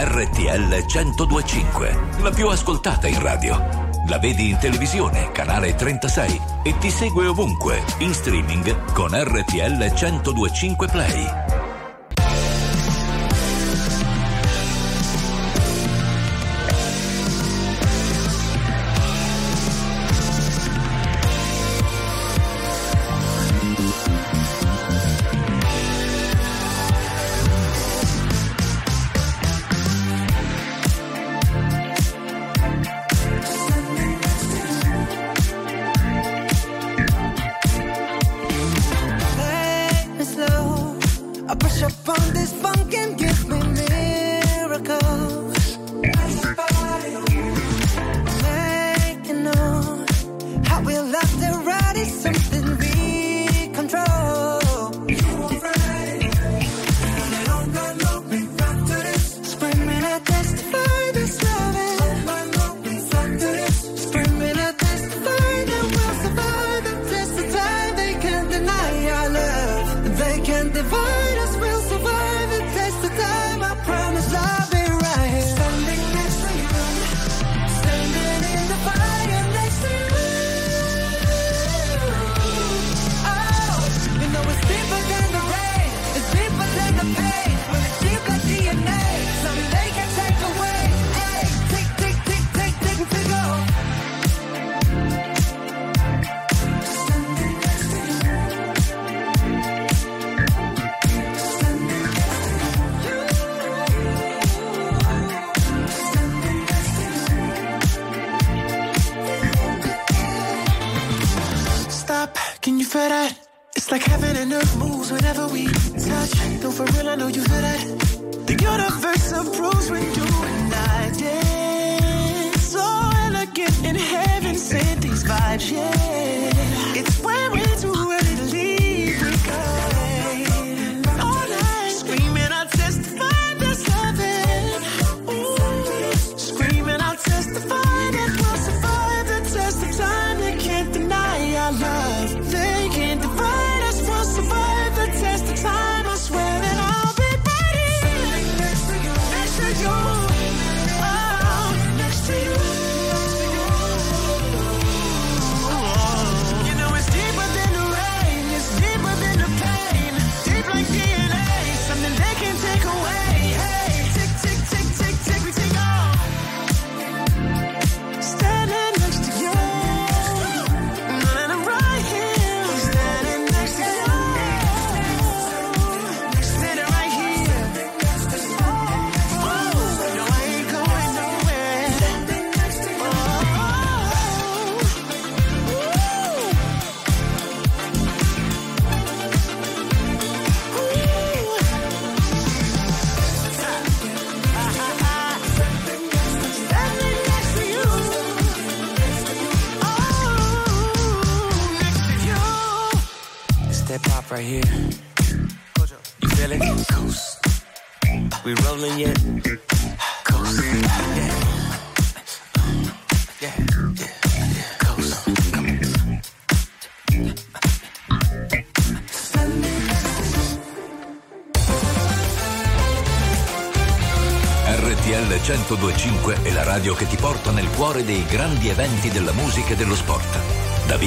RTL 0.00 0.84
1025, 0.86 1.98
la 2.22 2.30
più 2.30 2.48
ascoltata 2.48 3.06
in 3.06 3.20
radio. 3.20 3.86
La 4.08 4.18
vedi 4.18 4.50
in 4.50 4.58
televisione, 4.58 5.32
canale 5.32 5.74
36 5.74 6.40
e 6.62 6.78
ti 6.78 6.90
segue 6.90 7.26
ovunque, 7.26 7.82
in 7.98 8.14
streaming 8.14 8.92
con 8.92 9.10
RTL 9.12 9.92
1025 9.92 10.86
Play. 10.88 11.57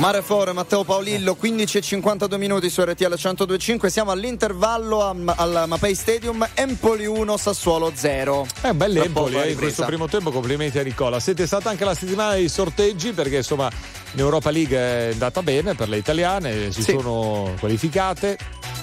Omare 0.00 0.22
Fore, 0.22 0.54
Matteo 0.54 0.82
Paolillo, 0.82 1.34
15 1.34 1.76
e 1.76 1.80
52 1.82 2.38
minuti 2.38 2.70
su 2.70 2.80
RTL 2.82 3.04
1025. 3.04 3.90
Siamo 3.90 4.10
all'intervallo 4.12 5.02
al 5.06 5.64
Mapei 5.66 5.94
Stadium, 5.94 6.48
Empoli 6.54 7.04
1, 7.04 7.36
Sassuolo 7.36 7.92
0. 7.94 8.46
Eh, 8.62 8.72
belle 8.72 8.94
Tra 8.94 9.04
Empoli 9.04 9.32
poco 9.34 9.44
eh, 9.44 9.50
in 9.50 9.58
questo 9.58 9.84
primo 9.84 10.08
tempo, 10.08 10.30
complimenti 10.30 10.78
a 10.78 10.82
Nicola. 10.84 11.20
Siete 11.20 11.46
stata 11.46 11.68
anche 11.68 11.84
la 11.84 11.92
settimana 11.92 12.32
dei 12.32 12.48
sorteggi 12.48 13.12
perché 13.12 13.36
insomma 13.36 13.68
in 14.12 14.18
Europa 14.20 14.50
League 14.50 14.74
è 14.74 15.10
andata 15.12 15.42
bene 15.42 15.74
per 15.74 15.90
le 15.90 15.98
italiane, 15.98 16.72
si 16.72 16.82
Sì. 16.82 16.92
sono 16.92 17.52
qualificate. 17.60 18.38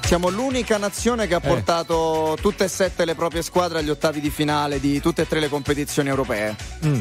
Siamo 0.05 0.29
l'unica 0.29 0.77
nazione 0.77 1.25
che 1.25 1.33
ha 1.33 1.41
Eh. 1.43 1.47
portato 1.47 2.37
tutte 2.39 2.65
e 2.65 2.67
sette 2.67 3.05
le 3.05 3.15
proprie 3.15 3.41
squadre 3.41 3.79
agli 3.79 3.89
ottavi 3.89 4.21
di 4.21 4.29
finale 4.29 4.79
di 4.79 5.01
tutte 5.01 5.23
e 5.23 5.27
tre 5.27 5.39
le 5.39 5.49
competizioni 5.49 6.09
europee. 6.09 6.55
Mm. 6.85 6.99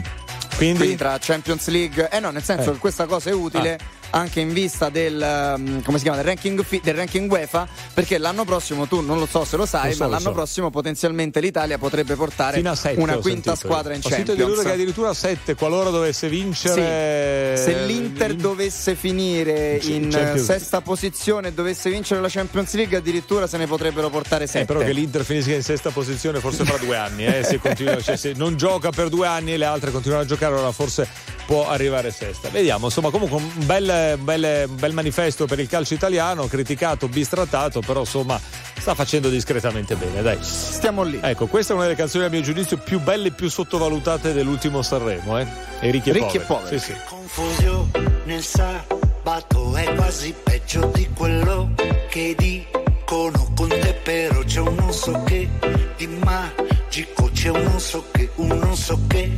Quindi, 0.57 0.79
Quindi 0.79 0.97
tra 0.97 1.19
Champions 1.21 1.69
League, 1.69 2.09
eh 2.11 2.19
no, 2.21 2.31
nel 2.31 2.43
senso 2.43 2.71
Eh. 2.71 2.73
che 2.75 2.79
questa 2.79 3.05
cosa 3.07 3.29
è 3.29 3.33
utile 3.35 3.79
anche 4.11 4.41
in 4.41 4.53
vista 4.55 4.89
del, 4.89 5.21
um, 5.57 5.83
come 5.83 5.99
si 5.99 6.05
chiama, 6.05 6.17
del, 6.17 6.27
ranking, 6.27 6.65
fi- 6.65 6.81
del 6.83 6.95
ranking 6.95 7.31
UEFA, 7.31 7.69
perché 7.93 8.17
l'anno 8.17 8.45
prossimo, 8.45 8.87
tu 8.87 9.01
non 9.03 9.19
lo 9.19 9.27
so 9.27 9.45
se 9.45 9.57
lo 9.59 9.67
sai, 9.67 9.89
Lo 9.91 9.95
so, 9.95 9.99
ma 9.99 10.05
lo 10.07 10.11
l'anno 10.13 10.25
so. 10.29 10.33
prossimo 10.33 10.71
potenzialmente 10.71 11.41
l'Italia 11.41 11.77
potrebbe 11.77 12.15
portare 12.15 12.61
a 12.63 12.75
7 12.75 12.99
una 13.01 13.17
quinta 13.17 13.55
squadra 13.57 13.93
in 13.95 14.01
Ho 14.03 14.09
sentito 14.09 14.33
di 14.33 14.39
Champions. 14.39 14.55
lui 14.57 14.65
che 14.65 14.73
addirittura 14.73 15.13
7 15.13 15.55
qualora 15.57 15.91
dovesse 15.91 16.29
vincere. 16.31 17.57
Se 17.57 17.85
l'Inter 17.85 18.35
dovesse 18.37 18.95
finire 18.95 19.81
Sì, 19.83 19.97
in 19.97 20.09
Champions- 20.09 20.45
sesta 20.47 20.81
posizione 20.81 21.49
e 21.49 21.53
dovesse 21.53 21.91
vincere 21.91 22.21
la 22.23 22.29
Champions 22.31 22.73
League, 22.75 22.97
addirittura 22.97 23.47
se 23.47 23.59
ne 23.59 23.67
potrebbero 23.67 24.09
portare 24.09 24.45
Eh, 24.45 24.47
sette. 24.47 24.65
però 24.67 24.79
che 24.81 24.93
l'Inter 24.93 25.25
finisca 25.25 25.53
in 25.53 25.63
sesta 25.63 25.91
posizione 25.91 26.41
forse 26.41 26.65
fra 26.65 26.79
due 26.79 26.97
anni, 26.97 27.27
eh, 27.27 27.43
se, 27.45 27.59
continua- 27.59 28.01
cioè, 28.01 28.17
se 28.17 28.33
non 28.35 28.57
gioca 28.57 28.89
per 28.91 29.09
due 29.11 29.27
anni 29.27 29.53
e 29.53 29.57
le 29.59 29.65
altre 29.67 29.91
continuano 29.91 30.23
a 30.23 30.27
giocare, 30.27 30.46
allora 30.47 30.73
forse 30.73 31.09
può 31.47 31.69
arrivare 31.69 32.11
sesta. 32.11 32.49
Vediamo, 32.49 32.87
insomma, 32.87 33.11
comunque 33.11 33.39
un 33.39 33.51
bel, 33.67 34.19
bel- 34.19 34.69
bel 34.69 34.93
manifesto 34.93 35.47
per 35.47 35.61
il 35.61 35.69
calcio 35.69 35.95
italiano, 35.95 36.47
criticato, 36.47 37.09
bistrattato, 37.09 37.81
però 37.81 38.01
insomma 38.01 38.41
sta 38.79 38.95
facendo 38.95 39.29
discretamente 39.29 39.95
bene, 39.97 40.23
dai. 40.23 40.39
Stiamo 40.41 41.03
lì. 41.03 41.19
Ecco, 41.23 41.47
questa 41.47 41.73
è 41.73 41.77
una 41.77 41.85
delle 41.85 41.97
canzoni 41.97 42.25
a 42.25 42.29
mio 42.29 42.41
giudizio 42.41 42.79
più 42.79 43.01
belle 43.01 43.29
e 43.29 43.33
più 43.33 43.49
sottovalutate 43.49 44.33
dell'ultimo 44.33 44.83
Sanremo, 44.83 45.39
eh? 45.39 45.47
E 45.81 45.91
ricchi 45.91 46.11
e 46.11 46.13
Ricchi 46.13 46.37
e 46.37 46.41
poveri. 46.41 46.65
poveri. 46.65 46.79
Sì, 46.79 46.93
sì. 46.93 46.95
Confusione 47.07 47.91
nel 48.25 48.43
sabato 48.43 49.77
è 49.77 49.95
quasi 49.95 50.35
peggio 50.43 50.91
di 50.95 51.09
quello 51.15 51.71
che 52.09 52.35
dicono 52.37 53.53
con 53.55 53.69
te, 53.69 54.01
però 54.03 54.41
c'è 54.43 54.61
un 54.61 54.75
non 54.75 54.93
so 54.93 55.23
che 55.25 55.49
di 55.97 56.07
magico, 56.07 57.31
c'è 57.33 57.49
un 57.51 57.63
non 57.63 57.81
so 57.81 58.05
che, 58.11 58.31
un 58.37 58.49
non 58.49 58.77
so 58.77 58.99
che 59.07 59.31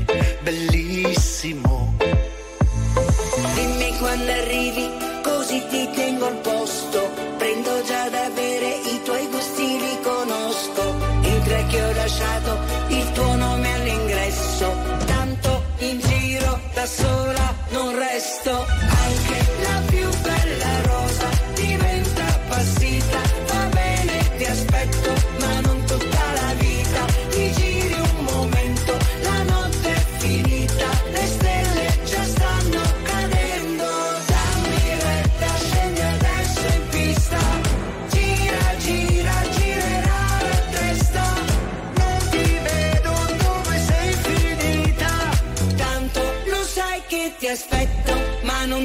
bellissimo. 0.42 0.87
Dimmi 1.18 1.87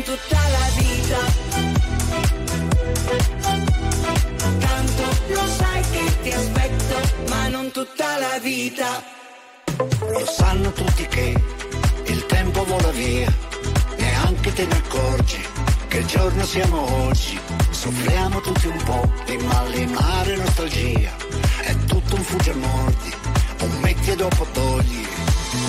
ma 0.03 0.09
non 0.09 0.11
tutta 0.17 0.39
la 0.49 0.67
vita. 0.77 1.19
Tanto 4.59 5.03
lo 5.27 5.47
sai 5.47 5.81
che 5.91 6.21
ti 6.21 6.31
aspetto 6.31 6.83
vita. 8.41 9.03
Lo 9.99 10.25
sanno 10.25 10.71
tutti 10.71 11.07
che 11.07 11.41
il 12.05 12.25
tempo 12.25 12.63
vola 12.65 12.91
via, 12.91 13.33
neanche 13.97 14.53
te 14.53 14.65
ne 14.65 14.75
accorgi 14.75 15.41
che 15.87 16.05
giorno 16.05 16.43
siamo 16.43 17.07
oggi. 17.07 17.39
Soffriamo 17.69 18.41
tutti 18.41 18.67
un 18.67 18.83
po' 18.83 19.11
di 19.25 19.37
malinare 19.37 20.35
nostalgia, 20.35 21.11
è 21.61 21.75
tutto 21.85 22.15
un 22.15 22.23
fugge 22.23 22.53
mordi, 22.53 23.13
un 23.61 23.79
metti 23.81 24.11
e 24.11 24.15
dopo 24.15 24.45
togli. 24.51 25.12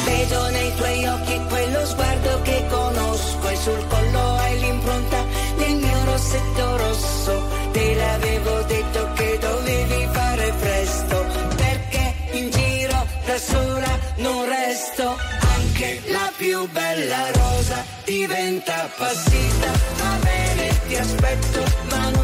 Vedo 0.04 0.50
nei 0.50 0.74
tuoi 0.76 1.06
occhi 1.06 1.40
quello 1.48 1.86
sguardo 1.86 2.42
che 2.42 2.64
conosco 2.68 3.48
e 3.48 3.56
sul 3.56 3.86
collo 3.88 4.34
hai 4.36 4.60
l'impronta 4.60 5.24
del 5.56 5.76
mio 5.76 6.04
rossetto 6.04 6.76
rosso. 6.76 7.42
Te 7.72 7.94
l'avevo 7.94 8.62
detto 8.62 9.08
che 9.14 9.38
dovevi 9.40 10.08
fare 10.12 10.52
presto, 10.60 11.26
perché 11.56 12.14
in 12.32 12.50
giro 12.50 13.06
da 13.24 13.38
sola 13.38 13.98
non 14.16 14.46
resto. 14.46 15.16
Anche 15.56 16.02
la 16.08 16.30
più 16.36 16.68
bella 16.70 17.30
rosa 17.32 17.84
diventa 18.04 18.88
passita. 18.96 19.70
Va 19.98 20.18
bene, 20.22 20.80
ti 20.86 20.96
aspetto, 20.96 21.62
ma 21.90 22.10
non 22.10 22.23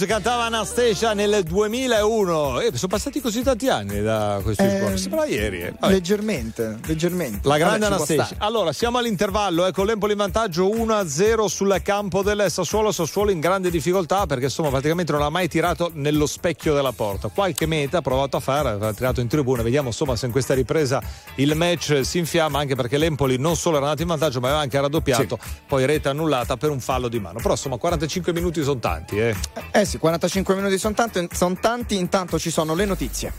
Hughes 0.00 0.06
cantava 0.06 0.44
Anastasia 0.44 1.12
nel 1.12 1.42
2001. 1.42 2.60
Eh, 2.60 2.70
sono 2.74 2.88
passati 2.88 3.20
così 3.20 3.42
tanti 3.42 3.68
anni 3.68 4.00
da 4.00 4.40
questo 4.42 4.62
Eh. 4.62 4.80
Mi 4.88 4.96
sembra 4.96 5.26
ieri. 5.26 5.60
eh. 5.60 5.74
Leggermente, 5.80 6.78
leggermente. 6.86 7.46
La 7.46 7.58
grande 7.58 7.80
Vabbè, 7.88 7.94
Anastasia. 7.94 8.36
Allora, 8.38 8.72
siamo 8.72 8.98
all'intervallo, 8.98 9.66
ecco 9.66 9.84
l'Empoli 9.84 10.12
in 10.12 10.18
vantaggio 10.18 10.68
1-0 10.68 11.46
sul 11.46 11.80
campo 11.82 12.22
del 12.22 12.46
Sassuolo. 12.48 12.92
Sassuolo 12.92 13.30
in 13.30 13.40
grande 13.40 13.70
difficoltà 13.70 14.26
perché 14.26 14.44
insomma 14.44 14.70
praticamente 14.70 15.12
non 15.12 15.22
ha 15.22 15.28
mai 15.28 15.48
tirato 15.48 15.90
nello 15.94 16.26
specchio 16.26 16.72
della 16.72 16.92
porta. 16.92 17.28
Qualche 17.28 17.66
meta 17.66 17.98
ha 17.98 18.02
provato 18.02 18.36
a 18.36 18.40
fare, 18.40 18.70
ha 18.80 18.92
tirato 18.94 19.20
in 19.20 19.28
tribuna. 19.28 19.62
Vediamo 19.62 19.88
insomma 19.88 20.16
se 20.16 20.26
in 20.26 20.32
questa 20.32 20.54
ripresa 20.54 21.02
il 21.36 21.54
match 21.54 22.00
si 22.04 22.18
infiamma, 22.18 22.58
anche 22.58 22.74
perché 22.74 22.96
l'Empoli 22.96 23.36
non 23.38 23.56
solo 23.56 23.76
era 23.76 23.84
andato 23.86 24.02
in 24.02 24.08
vantaggio, 24.08 24.40
ma 24.40 24.46
aveva 24.48 24.62
anche 24.62 24.80
raddoppiato. 24.80 25.38
Poi 25.66 25.84
rete 25.84 26.08
annullata 26.08 26.56
per 26.56 26.70
un 26.70 26.80
fallo 26.80 27.08
di 27.08 27.18
mano. 27.18 27.38
Però 27.38 27.50
insomma 27.50 27.76
45 27.76 28.32
minuti 28.32 28.62
sono 28.62 28.78
tanti, 28.78 29.18
eh. 29.18 29.34
Eh 29.72 29.88
sì, 29.90 29.98
45 29.98 30.54
minuti 30.54 30.78
sono 30.78 30.94
tanti, 30.94 31.28
son 31.32 31.58
tanti, 31.58 31.96
intanto 31.96 32.38
ci 32.38 32.50
sono 32.50 32.74
le 32.74 32.84
notizie. 32.84 33.32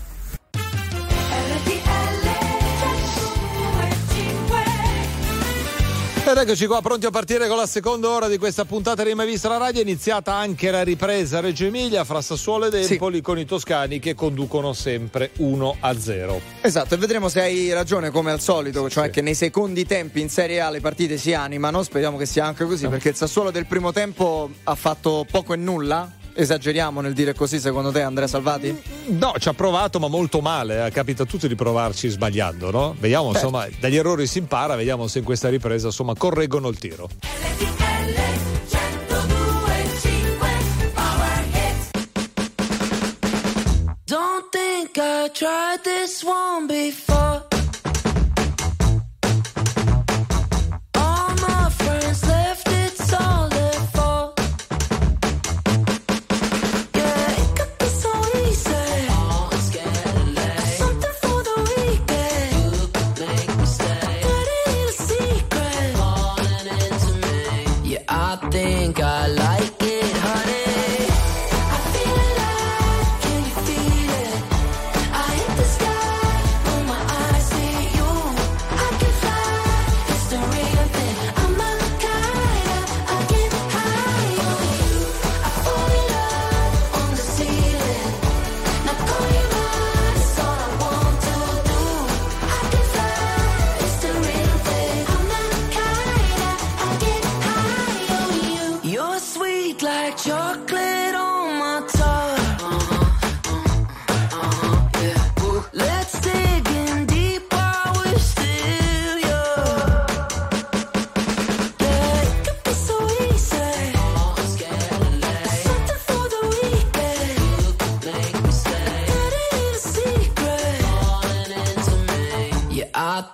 Ed 6.24 6.38
eccoci 6.38 6.66
qua 6.66 6.82
pronti 6.82 7.06
a 7.06 7.10
partire 7.10 7.48
con 7.48 7.58
la 7.58 7.66
seconda 7.66 8.10
ora 8.10 8.28
di 8.28 8.38
questa 8.38 8.64
puntata 8.64 9.04
di 9.04 9.14
Mai 9.14 9.28
Vista 9.28 9.50
la 9.50 9.58
Radio. 9.58 9.80
È 9.80 9.84
iniziata 9.84 10.34
anche 10.34 10.72
la 10.72 10.84
ripresa 10.84 11.38
a 11.38 11.42
Reggio 11.42 11.66
Emilia 11.66 12.04
fra 12.04 12.22
Sassuolo 12.22 12.68
ed 12.68 12.74
Empoli 12.74 13.22
con 13.22 13.38
i 13.40 13.46
toscani 13.46 14.00
che 14.00 14.14
conducono 14.14 14.74
sempre 14.74 15.32
1 15.38 15.78
a 15.80 16.00
0. 16.00 16.42
Esatto, 16.62 16.94
e 16.94 16.98
vedremo 16.98 17.28
se 17.28 17.42
hai 17.42 17.74
ragione 17.74 18.12
come 18.12 18.32
al 18.32 18.40
solito, 18.40 18.90
cioè 18.90 19.10
che 19.10 19.22
nei 19.22 19.36
secondi 19.36 19.86
tempi 19.86 20.22
in 20.22 20.30
Serie 20.30 20.62
A 20.62 20.70
le 20.70 20.80
partite 20.80 21.18
si 21.18 21.34
animano, 21.34 21.82
speriamo 21.84 22.18
che 22.18 22.26
sia 22.26 22.46
anche 22.46 22.66
così, 22.66 22.88
perché 22.88 23.10
il 23.10 23.16
Sassuolo 23.16 23.52
del 23.52 23.66
primo 23.66 23.92
tempo 23.92 24.50
ha 24.64 24.76
fatto 24.76 25.26
poco 25.30 25.54
e 25.54 25.58
nulla. 25.58 26.20
Esageriamo 26.34 27.02
nel 27.02 27.14
dire 27.14 27.34
così, 27.34 27.60
secondo 27.60 27.92
te, 27.92 28.02
Andrea 28.02 28.28
Salvati? 28.28 28.82
No, 29.08 29.34
ci 29.38 29.50
ha 29.50 29.54
provato, 29.54 30.00
ma 30.00 30.08
molto 30.08 30.40
male. 30.42 30.86
eh. 30.86 30.92
Capita 30.92 31.24
a 31.24 31.26
tutti 31.26 31.48
di 31.48 31.56
provarci 31.56 32.08
sbagliando, 32.08 32.72
no? 32.72 32.96
Vediamo, 32.98 33.32
Certo. 33.34 33.48
insomma, 33.48 33.68
dagli 33.80 33.98
errori 33.98 34.26
si 34.28 34.38
impara, 34.40 34.76
vediamo 34.76 35.08
se 35.08 35.20
in 35.20 35.26
questa 35.26 35.50
ripresa, 35.50 35.88
insomma, 35.88 36.16
correggono 36.16 36.70
il 36.70 36.78
tiro. 36.78 37.10
Don't 44.06 44.52
think 44.52 44.98
I 44.98 45.30
tried 45.34 45.84
this 45.84 46.24
one 46.24 46.68
before. 46.68 47.46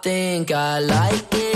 Think 0.08 0.52
I 0.52 0.80
like 0.80 1.34
it, 1.34 1.47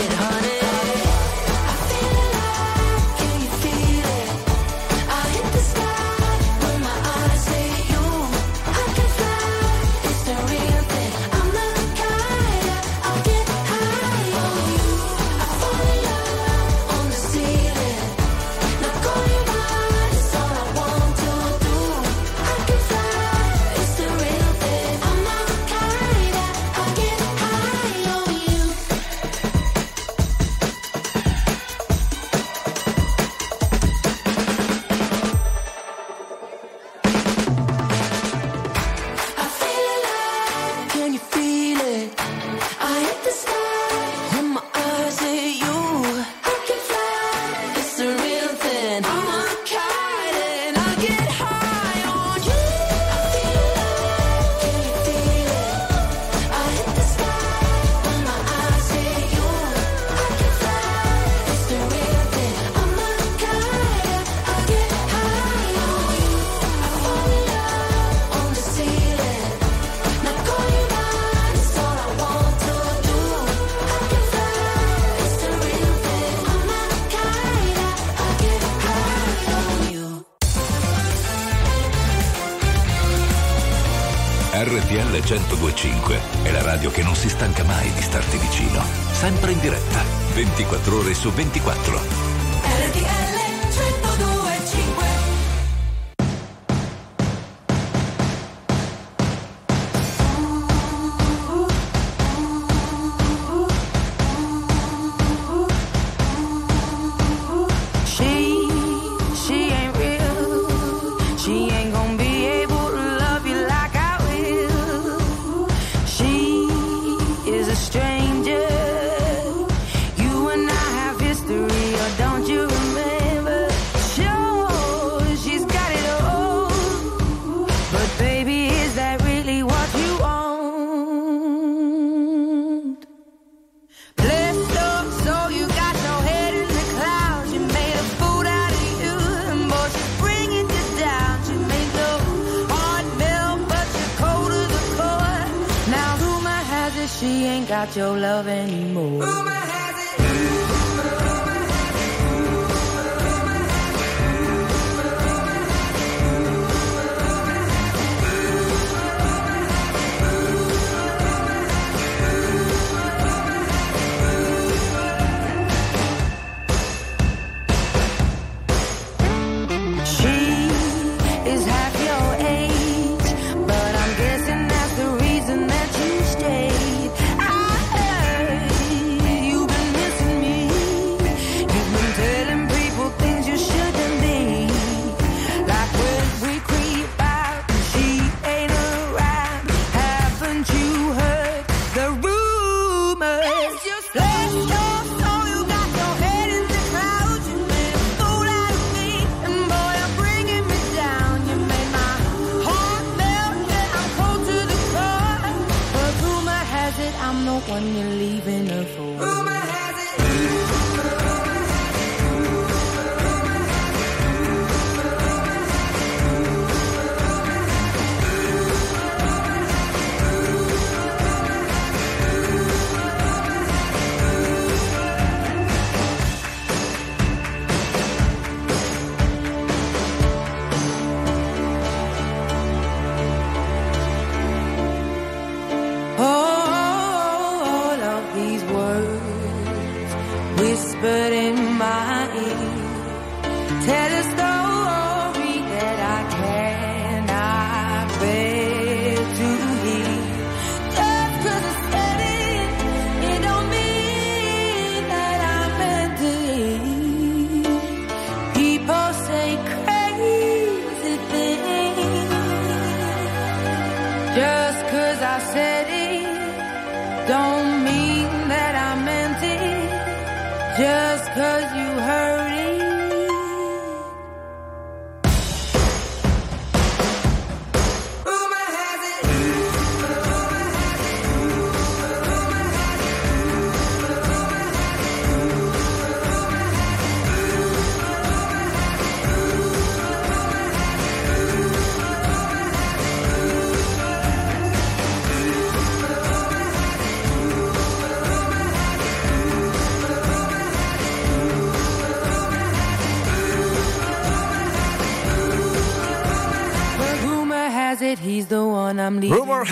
su 91.21 91.31
24. 91.31 91.80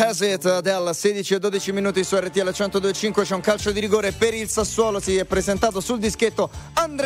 Has 0.02 0.22
it 0.22 0.62
del 0.62 0.90
16 0.94 1.34
e 1.34 1.40
12 1.40 1.72
minuti 1.74 2.04
su 2.06 2.16
RTL 2.16 2.48
102.5 2.48 3.24
c'è 3.24 3.36
un 3.36 3.42
calcio 3.42 3.72
di 3.72 3.82
rigore 3.82 4.14
per 4.14 4.34
il 4.34 4.48
Sassuolo 4.48 5.02
si 5.02 5.18
è 5.18 5.26
presentato 5.26 5.82
sul 5.82 6.00
dischetto 6.00 6.50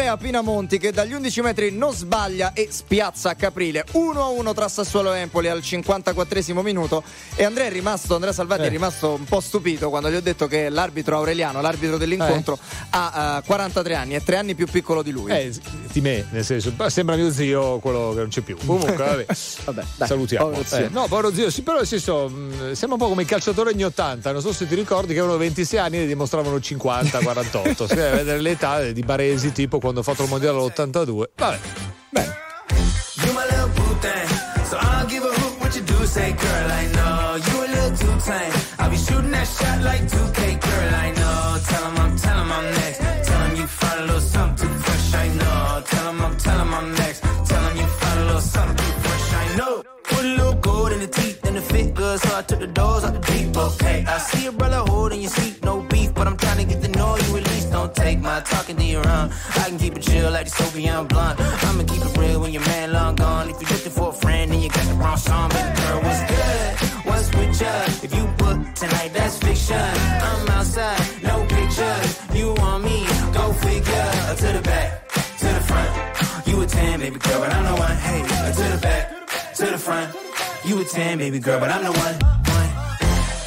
Andrea 0.03 0.17
Pinamonti 0.17 0.79
che 0.79 0.91
dagli 0.91 1.13
11 1.13 1.41
metri 1.41 1.71
non 1.71 1.93
sbaglia 1.93 2.51
e 2.51 2.67
spiazza 2.69 3.35
Caprile 3.37 3.85
1-1 3.93 4.53
tra 4.53 4.67
Sassuolo 4.67 5.13
e 5.13 5.19
Empoli 5.19 5.47
al 5.47 5.61
54 5.61 6.61
minuto 6.61 7.01
e 7.35 7.45
Andrea 7.45 7.67
è 7.67 7.71
rimasto 7.71 8.13
Andrea 8.13 8.33
Salvati 8.33 8.63
Eh. 8.63 8.65
è 8.65 8.69
rimasto 8.69 9.13
un 9.13 9.23
po' 9.23 9.39
stupito 9.39 9.89
quando 9.89 10.11
gli 10.11 10.15
ho 10.15 10.21
detto 10.21 10.47
che 10.47 10.67
l'arbitro 10.67 11.15
Aureliano 11.15 11.61
l'arbitro 11.61 11.95
dell'incontro 11.97 12.59
ha 12.89 13.37
eh, 13.41 13.47
43 13.47 13.95
anni 13.95 14.13
è 14.15 14.21
tre 14.21 14.35
anni 14.35 14.55
più 14.55 14.67
piccolo 14.67 15.01
di 15.03 15.11
lui 15.11 15.31
Eh, 15.31 15.53
di 15.93 16.01
me, 16.01 16.25
nel 16.31 16.43
senso, 16.43 16.73
sembra 16.87 17.15
mio 17.15 17.31
zio 17.31 17.77
quello 17.77 18.13
che 18.15 18.19
non 18.21 18.29
c'è 18.29 18.41
più. 18.41 18.57
Comunque, 18.65 18.95
vabbè, 18.95 19.25
dai, 19.95 20.07
salutiamo. 20.07 20.45
povero 20.47 20.63
zio. 20.65 20.77
Eh, 20.85 20.89
no, 20.89 21.05
povero 21.07 21.31
zio, 21.31 21.51
sì, 21.51 21.61
però 21.61 21.77
nel 21.77 21.85
senso, 21.85 22.27
mh, 22.29 22.71
sembra 22.71 22.93
un 22.93 22.97
po' 22.97 23.07
come 23.09 23.21
i 23.21 23.25
calciatori 23.25 23.69
anni 23.73 23.83
80. 23.83 24.31
Non 24.31 24.41
so 24.41 24.51
se 24.53 24.67
ti 24.67 24.73
ricordi 24.73 25.13
che 25.13 25.19
avevano 25.19 25.37
26 25.37 25.79
anni 25.79 25.99
e 25.99 26.07
dimostravano 26.07 26.59
50, 26.59 27.19
48. 27.19 27.87
Si 27.87 27.93
deve 27.93 28.17
vedere 28.17 28.41
l'età 28.41 28.81
di 28.89 29.03
Baresi, 29.03 29.51
tipo 29.51 29.77
quando 29.77 29.92
ho 29.99 30.03
fatto 30.03 30.23
il 30.23 30.29
mondiale 30.29 30.57
all'82. 30.57 31.29
Vabbè, 31.35 31.59
You 33.15 33.31
my 33.33 33.45
little 33.45 33.69
boo 33.75 33.95
thing. 34.01 34.27
So 34.69 34.77
I 34.77 34.99
don't 34.99 35.09
give 35.09 35.23
a 35.23 35.31
hoot 35.39 35.59
what 35.59 35.75
you 35.75 35.81
do, 35.83 36.05
say, 36.05 36.31
girl, 36.31 36.71
I 36.71 36.85
know. 36.95 37.35
You 37.47 37.55
a 37.65 37.67
little 37.75 37.97
too 37.97 38.15
tame. 38.25 38.53
I'll 38.79 38.89
be 38.89 38.97
shooting 38.97 39.31
that 39.31 39.47
shot 39.47 39.81
like 39.81 40.01
2K, 40.01 40.39
girl, 40.61 40.93
I 41.05 41.09
know. 41.19 41.59
Tell 41.69 41.83
him 41.89 41.97
I'm, 42.03 42.17
tell 42.17 42.37
him 42.41 42.51
I'm 42.51 42.65
next. 42.81 42.99
Tell 43.27 43.41
him 43.45 43.55
you 43.55 43.67
find 43.67 43.99
a 43.99 44.05
little 44.05 44.21
something 44.21 44.67
too 44.67 44.73
fresh, 44.85 45.13
I 45.13 45.27
know. 45.39 45.83
Tell 45.85 46.09
him 46.09 46.21
I'm, 46.25 46.37
tell 46.37 46.59
him 46.59 46.73
I'm 46.73 46.91
next. 46.95 47.19
Tell 47.21 47.63
him 47.69 47.77
you 47.77 47.87
find 47.87 48.19
a 48.19 48.25
little 48.25 48.41
something 48.41 48.77
too 48.77 48.93
fresh, 49.03 49.33
I 49.33 49.55
know. 49.57 49.83
Put 50.03 50.25
a 50.25 50.27
little 50.39 50.55
gold 50.55 50.91
in 50.91 50.99
the 50.99 51.07
teeth 51.07 51.39
and 51.45 51.55
the 51.55 51.61
fit 51.61 51.93
good, 51.93 52.19
so 52.19 52.37
I 52.37 52.41
took 52.41 52.59
the 52.59 52.67
doors 52.67 53.03
out 53.03 53.13
the 53.13 53.19
deep, 53.31 53.55
okay. 53.57 54.05
I 54.07 54.17
see 54.17 54.47
a 54.47 54.51
brother 54.51 54.81
holding 54.91 55.21
your 55.21 55.31
seat, 55.31 55.52
I 59.31 59.69
can 59.69 59.77
keep 59.77 59.95
it 59.95 60.03
chill 60.03 60.31
like 60.31 60.45
the 60.45 60.51
Soviet 60.51 61.03
blonde. 61.09 61.39
I'ma 61.39 61.83
keep 61.83 62.03
it 62.05 62.17
real 62.17 62.41
when 62.41 62.51
your 62.51 62.65
man 62.65 62.93
long 62.93 63.15
gone. 63.15 63.49
If 63.49 63.61
you're 63.61 63.69
looking 63.71 63.91
for 63.91 64.09
a 64.09 64.13
friend 64.13 64.51
and 64.51 64.61
you 64.63 64.69
got 64.69 64.85
the 64.85 64.95
wrong 64.95 65.17
song, 65.17 65.49
baby 65.49 65.71
girl, 65.81 66.01
what's 66.01 66.23
good? 66.31 67.05
What's 67.07 67.27
with 67.35 67.61
ya? 67.61 67.73
If 68.05 68.15
you 68.15 68.25
book 68.37 68.57
tonight, 68.75 69.11
that's 69.13 69.37
fiction. 69.37 69.77
I'm 69.77 70.47
outside, 70.49 70.99
no 71.23 71.45
pictures. 71.45 72.09
You 72.33 72.53
want 72.53 72.83
me? 72.83 73.05
Go 73.33 73.53
figure. 73.53 74.09
To 74.43 74.47
the 74.57 74.61
back, 74.63 75.07
to 75.37 75.45
the 75.45 75.61
front. 75.69 76.47
You 76.47 76.61
a 76.61 76.65
10, 76.65 76.99
baby 76.99 77.19
girl, 77.19 77.39
but 77.39 77.51
I'm 77.53 77.65
the 77.65 77.75
one. 77.79 77.95
Hey, 77.97 78.21
to 78.57 78.63
the 78.73 78.79
back, 78.81 79.55
to 79.55 79.65
the 79.67 79.77
front. 79.77 80.15
You 80.65 80.81
a 80.81 80.83
10, 80.85 81.17
baby 81.19 81.39
girl, 81.39 81.59
but 81.59 81.69
I'm 81.69 81.83
the 81.83 81.91
one. 81.91 82.15
one. 82.57 82.69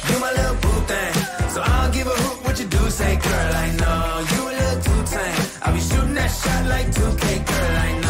You 0.09 0.19
my 0.19 0.31
little 0.31 0.55
boo 0.55 0.79
thing. 0.87 1.13
So 1.49 1.61
I 1.61 1.81
don't 1.81 1.93
give 1.93 2.07
a 2.07 2.11
hoot 2.11 2.45
what 2.45 2.59
you 2.59 2.65
do, 2.67 2.89
say, 2.89 3.15
girl, 3.17 3.53
I 3.53 3.71
know. 3.75 4.25
You 4.35 4.46
I'll 5.61 5.73
be 5.73 5.79
shooting 5.79 6.13
that 6.13 6.27
shot 6.27 6.65
like 6.65 6.87
2K, 6.87 7.45
girl, 7.45 7.77
I 7.77 8.01
know. 8.01 8.06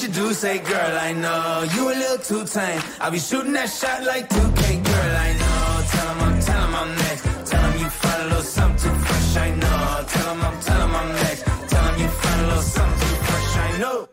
What 0.00 0.08
you 0.08 0.22
do, 0.22 0.32
say, 0.32 0.58
girl, 0.58 0.98
I 0.98 1.12
know 1.12 1.66
you 1.74 1.88
a 1.88 1.94
little 1.94 2.18
too 2.18 2.44
tame. 2.46 2.80
I'll 3.00 3.10
be 3.10 3.18
shooting 3.18 3.52
that 3.52 3.68
shot 3.68 4.02
like 4.04 4.28
2K, 4.28 4.84
girl, 4.84 5.16
I 5.26 5.30
know. 5.40 5.84
Tell 5.92 6.08
him 6.10 6.20
I'm, 6.26 6.40
tell 6.40 6.62
him 6.66 6.74
I'm 6.74 6.94
next. 6.96 7.50
Tell 7.50 7.62
him 7.66 7.80
you 7.80 7.90
find 7.90 8.22
a 8.22 8.24
little 8.24 8.42
something 8.42 8.90
too 8.90 8.98
fresh, 9.04 9.36
I 9.36 9.50
know. 9.60 10.04
Tell 10.08 10.28
him 10.32 10.40
I'm, 10.42 10.60
tell 10.60 10.80
him 10.86 10.94
I'm 10.94 11.12
next. 11.12 11.42
Tell 11.68 11.84
him 11.84 12.00
you 12.00 12.08
find 12.08 12.40
a 12.40 12.46
little 12.46 12.62
something 12.62 13.08
too 13.08 13.24
fresh, 13.28 13.56
I 13.56 13.78
know. 13.80 14.08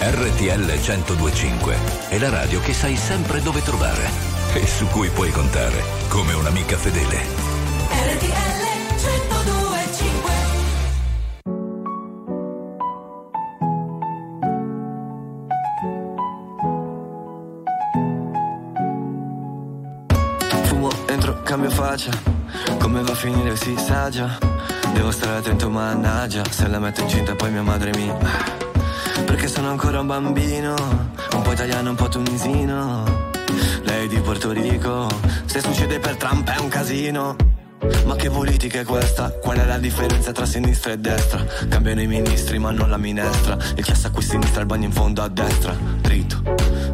RTL 0.00 0.64
1025 0.64 1.76
è 2.08 2.18
la 2.18 2.28
radio 2.28 2.60
che 2.60 2.74
sai 2.74 2.96
sempre 2.96 3.40
dove 3.42 3.62
trovare 3.62 4.08
e 4.54 4.66
su 4.66 4.86
cui 4.88 5.08
puoi 5.08 5.30
contare 5.30 5.82
come 6.08 6.32
un'amica 6.34 6.76
fedele. 6.76 7.16
RTL 7.90 8.47
faccia. 21.88 22.10
Come 22.78 23.00
va 23.00 23.12
a 23.12 23.14
finire 23.14 23.56
si 23.56 23.74
sa 23.78 24.10
già. 24.10 24.38
Devo 24.92 25.10
stare 25.10 25.38
attento, 25.38 25.70
mannaggia. 25.70 26.42
Se 26.50 26.68
la 26.68 26.78
metto 26.78 27.00
incinta 27.00 27.34
poi 27.34 27.50
mia 27.50 27.62
madre 27.62 27.92
mi. 27.96 28.12
Perché 29.24 29.48
sono 29.48 29.70
ancora 29.70 30.00
un 30.00 30.06
bambino. 30.06 30.74
Un 31.32 31.42
po' 31.42 31.52
italiano, 31.52 31.88
un 31.88 31.96
po' 31.96 32.08
tunisino. 32.08 33.04
Lei 33.84 34.06
di 34.06 34.20
Porto 34.20 34.50
Rico. 34.50 35.08
Se 35.46 35.60
succede 35.60 35.98
per 35.98 36.16
Trump 36.16 36.50
è 36.50 36.58
un 36.58 36.68
casino. 36.68 37.57
Ma 38.04 38.16
che 38.16 38.30
politica 38.30 38.80
è 38.80 38.84
questa? 38.84 39.30
Qual 39.30 39.56
è 39.58 39.64
la 39.64 39.78
differenza 39.78 40.32
tra 40.32 40.44
sinistra 40.44 40.92
e 40.92 40.98
destra? 40.98 41.44
Cambiano 41.68 42.00
i 42.00 42.06
ministri 42.06 42.58
ma 42.58 42.70
non 42.70 42.90
la 42.90 42.96
minestra. 42.96 43.56
Il 43.76 43.84
cesso 43.84 44.08
a 44.08 44.10
qui 44.10 44.22
sinistra, 44.22 44.60
il 44.60 44.66
bagno 44.66 44.86
in 44.86 44.92
fondo 44.92 45.22
a 45.22 45.28
destra. 45.28 45.76
Dritto 46.00 46.42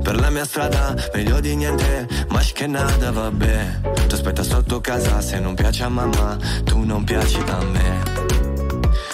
Per 0.02 0.20
la 0.20 0.30
mia 0.30 0.44
strada, 0.44 0.94
meglio 1.14 1.40
di 1.40 1.56
niente. 1.56 2.06
Ma 2.28 2.40
che 2.40 2.66
nada, 2.66 3.10
vabbè. 3.10 3.80
Tu 4.06 4.14
aspetta 4.14 4.42
sotto 4.42 4.80
casa, 4.80 5.20
se 5.20 5.38
non 5.38 5.54
piace 5.54 5.82
a 5.84 5.88
mamma 5.88 6.36
Tu 6.64 6.78
non 6.84 7.04
piaci 7.04 7.40
a 7.46 7.64
me. 7.64 8.02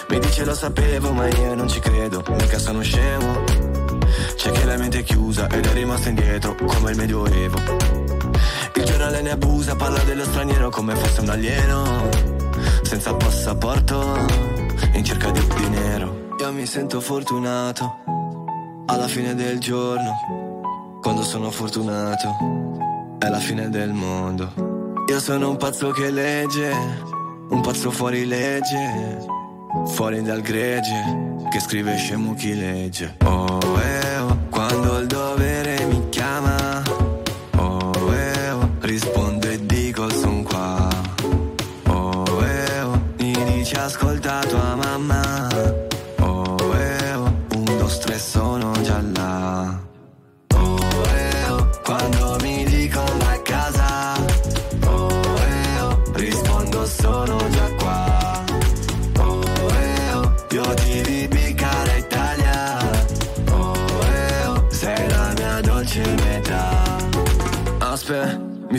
Mi 0.08 0.18
dice 0.18 0.44
lo 0.44 0.54
sapevo 0.54 1.12
ma 1.12 1.28
io 1.28 1.54
non 1.54 1.68
ci 1.68 1.78
credo. 1.80 2.24
Mica 2.28 2.58
sono 2.58 2.82
scemo. 2.82 3.44
C'è 4.36 4.50
che 4.50 4.64
la 4.64 4.76
mente 4.76 4.98
è 4.98 5.02
chiusa 5.02 5.48
ed 5.48 5.66
è 5.66 5.72
rimasta 5.72 6.08
indietro 6.08 6.54
Come 6.54 6.90
il 6.90 6.96
medioevo 6.96 7.99
il 8.80 8.86
giornale 8.86 9.20
ne 9.20 9.30
abusa, 9.30 9.76
parla 9.76 9.98
dello 10.04 10.24
straniero 10.24 10.70
come 10.70 10.94
fosse 10.94 11.20
un 11.20 11.28
alieno. 11.28 12.08
Senza 12.82 13.14
passaporto, 13.14 14.16
in 14.94 15.04
cerca 15.04 15.30
di 15.30 15.40
dinero. 15.54 16.28
Io 16.40 16.52
mi 16.52 16.66
sento 16.66 17.00
fortunato, 17.00 17.98
alla 18.86 19.06
fine 19.06 19.34
del 19.34 19.58
giorno. 19.58 20.98
Quando 21.00 21.22
sono 21.22 21.50
fortunato, 21.50 23.16
è 23.18 23.28
la 23.28 23.38
fine 23.38 23.68
del 23.68 23.92
mondo. 23.92 24.52
Io 25.08 25.20
sono 25.20 25.50
un 25.50 25.56
pazzo 25.56 25.90
che 25.90 26.10
legge, 26.10 26.72
un 27.48 27.60
pazzo 27.60 27.90
fuori 27.90 28.24
legge. 28.26 29.38
Fuori 29.86 30.20
dal 30.22 30.40
gregge, 30.40 31.46
che 31.48 31.60
scrive 31.60 31.96
scemo 31.96 32.34
chi 32.34 32.56
legge. 32.56 33.18
Oh, 33.24 33.60
eh, 33.80 34.18
oh, 34.18 34.36
quando 34.50 34.98
il 34.98 35.06
dovere 35.06 35.49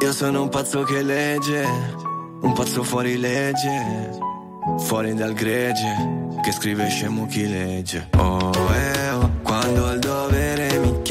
Io 0.00 0.12
sono 0.12 0.42
un 0.42 0.48
pazzo 0.48 0.82
che 0.82 1.02
legge 1.02 1.64
Un 2.40 2.52
pazzo 2.52 2.82
fuori 2.82 3.16
legge 3.16 4.18
Fuori 4.80 5.14
dal 5.14 5.32
gregge 5.32 6.36
Che 6.42 6.52
scrive 6.52 6.88
scemo 6.88 7.26
chi 7.26 7.48
legge. 7.48 8.08
Oh 8.16 8.52
eh 8.74 9.10
oh 9.10 9.30
Quando 9.42 9.92
il 9.92 9.98
dovere 10.00 10.78
mi 10.78 11.02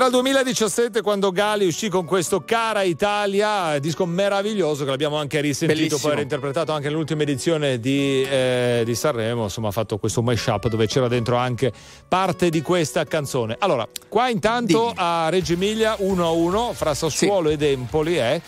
Era 0.00 0.08
il 0.08 0.14
2017 0.14 1.02
quando 1.02 1.30
Gali 1.30 1.66
uscì 1.66 1.90
con 1.90 2.06
questo 2.06 2.40
Cara 2.40 2.80
Italia, 2.80 3.78
disco 3.80 4.06
meraviglioso 4.06 4.84
che 4.84 4.88
l'abbiamo 4.88 5.16
anche 5.16 5.42
risentito, 5.42 5.78
Bellissimo. 5.78 6.00
poi 6.00 6.14
reinterpretato 6.14 6.72
anche 6.72 6.88
nell'ultima 6.88 7.20
edizione 7.20 7.78
di, 7.78 8.22
eh, 8.22 8.80
di 8.82 8.94
Sanremo, 8.94 9.42
insomma 9.42 9.68
ha 9.68 9.72
fatto 9.72 9.98
questo 9.98 10.22
mashup 10.22 10.68
dove 10.68 10.86
c'era 10.86 11.06
dentro 11.06 11.36
anche 11.36 11.70
parte 12.08 12.48
di 12.48 12.62
questa 12.62 13.04
canzone. 13.04 13.56
Allora, 13.58 13.86
qua 14.08 14.30
intanto 14.30 14.90
a 14.96 15.28
Reggio 15.28 15.52
Emilia 15.52 15.96
1-1 15.98 16.72
fra 16.72 16.94
Sassuolo 16.94 17.50
ed 17.50 17.60
Empoli, 17.60 18.16
eh. 18.18 18.40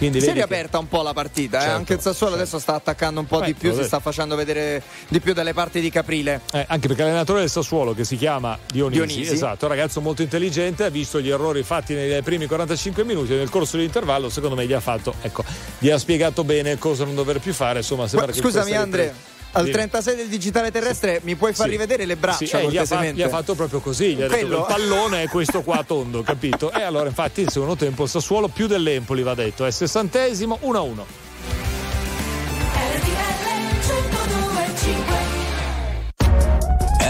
Quindi 0.00 0.18
Si 0.20 0.24
è 0.24 0.28
vedi 0.32 0.40
che- 0.40 0.46
riaperta 0.46 0.78
un 0.78 0.88
po' 0.88 1.02
la 1.02 1.12
partita, 1.12 1.58
eh. 1.58 1.60
Certo, 1.60 1.76
anche 1.76 1.92
il 1.92 2.00
Sassuolo 2.00 2.34
adesso 2.34 2.58
sta 2.58 2.74
attaccando 2.74 3.20
un 3.20 3.26
po' 3.26 3.42
di 3.42 3.50
Ecco, 3.50 3.58
più, 3.58 3.74
si 3.74 3.84
sta 3.84 4.00
facendo 4.00 4.34
vedere 4.34 4.82
di 5.08 5.20
più 5.20 5.34
dalle 5.34 5.52
parti 5.52 5.78
di 5.80 5.90
Caprile. 5.90 6.40
Eh, 6.52 6.64
anche 6.68 6.86
perché 6.88 7.02
l'allenatore 7.02 7.40
del 7.40 7.50
Sassuolo 7.50 7.92
che 7.94 8.04
si 8.04 8.16
chiama 8.16 8.58
Dionisi, 8.72 9.04
Dionisi. 9.04 9.32
esatto, 9.34 9.66
un 9.66 9.70
ragazzo 9.72 10.00
molto 10.00 10.22
intelligente, 10.22 10.84
ha 10.84 10.88
visto 10.88 11.20
gli 11.20 11.28
errori 11.28 11.62
fatti 11.62 11.92
nei 11.92 12.22
primi 12.22 12.46
45 12.46 13.04
minuti 13.04 13.34
e 13.34 13.36
nel 13.36 13.50
corso 13.50 13.76
dell'intervallo 13.76 14.30
secondo 14.30 14.56
me 14.56 14.66
gli 14.66 14.72
ha 14.72 14.80
fatto, 14.80 15.12
ecco, 15.20 15.44
gli 15.78 15.90
ha 15.90 15.98
spiegato 15.98 16.44
bene 16.44 16.78
cosa 16.78 17.04
non 17.04 17.14
dover 17.14 17.38
più 17.38 17.52
fare, 17.52 17.80
insomma 17.80 18.08
sembra 18.08 18.28
Ma 18.28 18.32
che 18.32 18.38
scusami 18.40 18.64
queste 18.70 18.80
Andre, 18.82 19.02
riprese- 19.02 19.38
al 19.52 19.68
36 19.68 20.16
del 20.16 20.28
digitale 20.28 20.70
terrestre 20.70 21.16
sì. 21.16 21.20
mi 21.24 21.34
puoi 21.34 21.52
far 21.52 21.66
sì. 21.66 21.72
rivedere 21.72 22.04
le 22.04 22.16
braccia 22.16 22.58
sì, 22.58 22.66
eh, 22.66 22.68
gli, 22.68 22.76
ha 22.76 22.84
fa- 22.84 23.04
gli, 23.04 23.22
ha 23.22 23.28
fatto 23.28 23.54
proprio 23.54 23.80
così 23.80 24.14
gli 24.14 24.22
ha 24.22 24.28
detto, 24.28 24.58
il 24.58 24.64
pallone 24.66 25.22
è 25.24 25.28
questo 25.28 25.62
qua 25.62 25.82
tondo 25.86 26.22
capito 26.24 26.70
e 26.72 26.82
allora 26.82 27.08
infatti 27.08 27.40
il 27.40 27.50
secondo 27.50 27.76
tempo 27.76 28.04
il 28.04 28.08
Sassuolo 28.08 28.48
più 28.48 28.66
dell'Empoli 28.66 29.22
va 29.22 29.34
detto 29.34 29.64
è 29.64 29.70
sessantesimo 29.70 30.58
1-1 30.62 31.28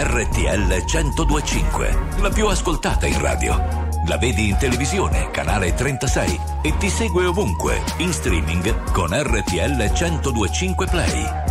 RTL 0.03 0.83
1025, 0.91 1.97
la 2.19 2.29
più 2.29 2.47
ascoltata 2.47 3.05
in 3.05 3.21
radio. 3.21 3.55
La 4.07 4.17
vedi 4.17 4.49
in 4.49 4.57
televisione, 4.57 5.29
canale 5.31 5.73
36 5.73 6.39
e 6.63 6.75
ti 6.77 6.89
segue 6.89 7.25
ovunque, 7.25 7.81
in 7.97 8.11
streaming 8.11 8.91
con 8.91 9.09
RTL 9.11 9.91
1025 9.93 10.87
Play. 10.87 11.50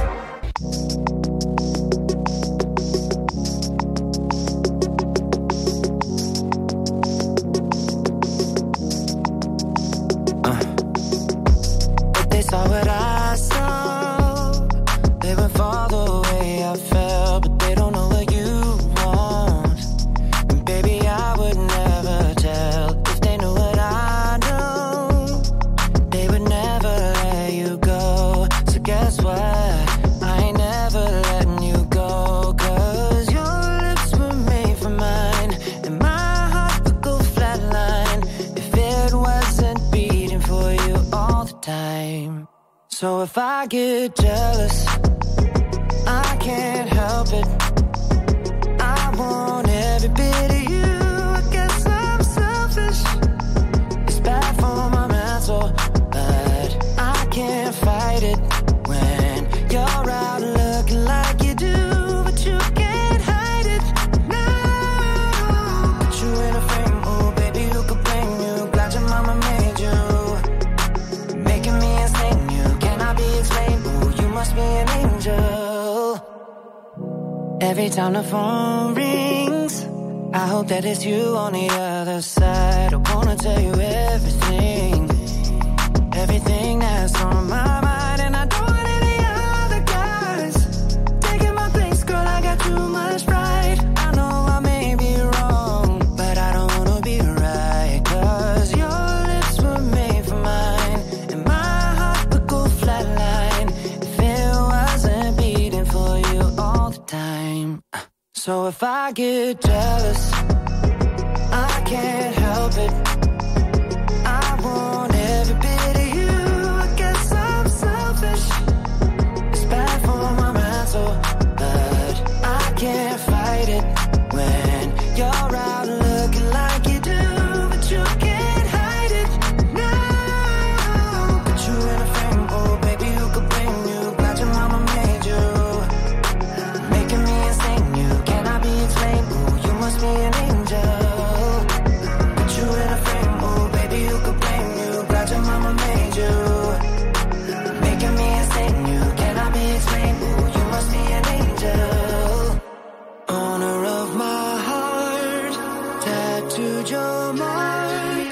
mark 157.32 158.28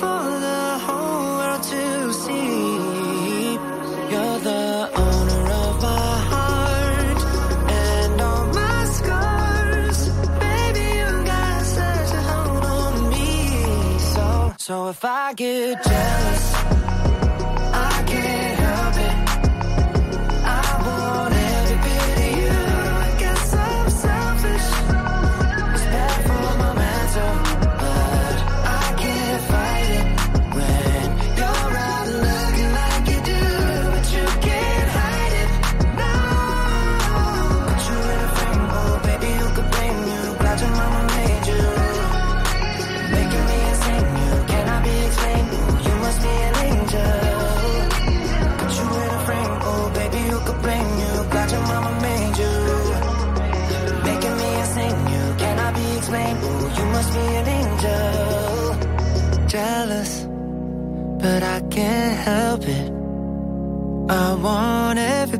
for 0.00 0.24
the 0.46 0.78
whole 0.86 1.36
world 1.38 1.62
to 1.62 2.12
see. 2.12 3.52
You're 4.10 4.38
the 4.50 4.90
owner 4.94 5.44
of 5.64 5.82
my 5.82 6.14
heart 6.30 7.18
and 7.70 8.20
all 8.20 8.46
my 8.46 8.84
scars. 8.96 10.08
Baby, 10.44 10.84
you 11.00 11.24
got 11.24 11.62
such 11.64 12.12
a 12.14 12.22
hold 12.30 12.64
on 12.64 13.10
me. 13.10 13.98
So, 13.98 14.54
so 14.58 14.88
if 14.88 15.04
I 15.04 15.32
get 15.34 15.82
jealous. 15.84 16.35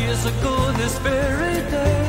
Years 0.00 0.24
ago 0.24 0.54
this 0.80 0.98
very 0.98 1.56
day. 1.70 2.04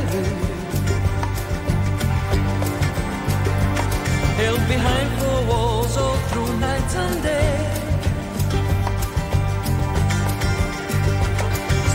Held 4.42 4.64
behind 4.76 5.08
four 5.20 5.40
walls 5.52 5.98
all 5.98 6.18
through 6.30 6.52
night 6.60 6.96
and 7.04 7.24
day. 7.24 7.56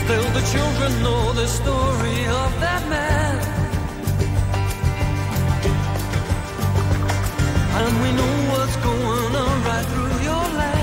Still 0.01 0.27
the 0.37 0.43
children 0.53 0.91
know 1.05 1.33
the 1.33 1.47
story 1.47 2.19
of 2.43 2.49
that 2.65 2.83
man. 2.93 3.35
And 7.79 7.93
we 8.03 8.09
know 8.19 8.33
what's 8.51 8.75
going 8.89 9.35
on 9.45 9.55
right 9.69 9.85
through 9.91 10.15
your 10.29 10.45
land. 10.59 10.82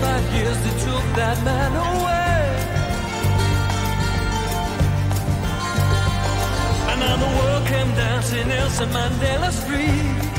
25 0.00 0.34
years 0.34 0.56
that 0.64 0.76
took 0.80 1.04
that 1.14 1.44
man 1.44 1.72
away. 1.76 2.46
And 6.90 7.00
now 7.00 7.16
the 7.16 7.30
world 7.38 7.66
came 7.66 7.94
dancing 7.94 8.48
Nelson 8.48 8.88
Mandela 8.88 9.50
Street. 9.52 10.29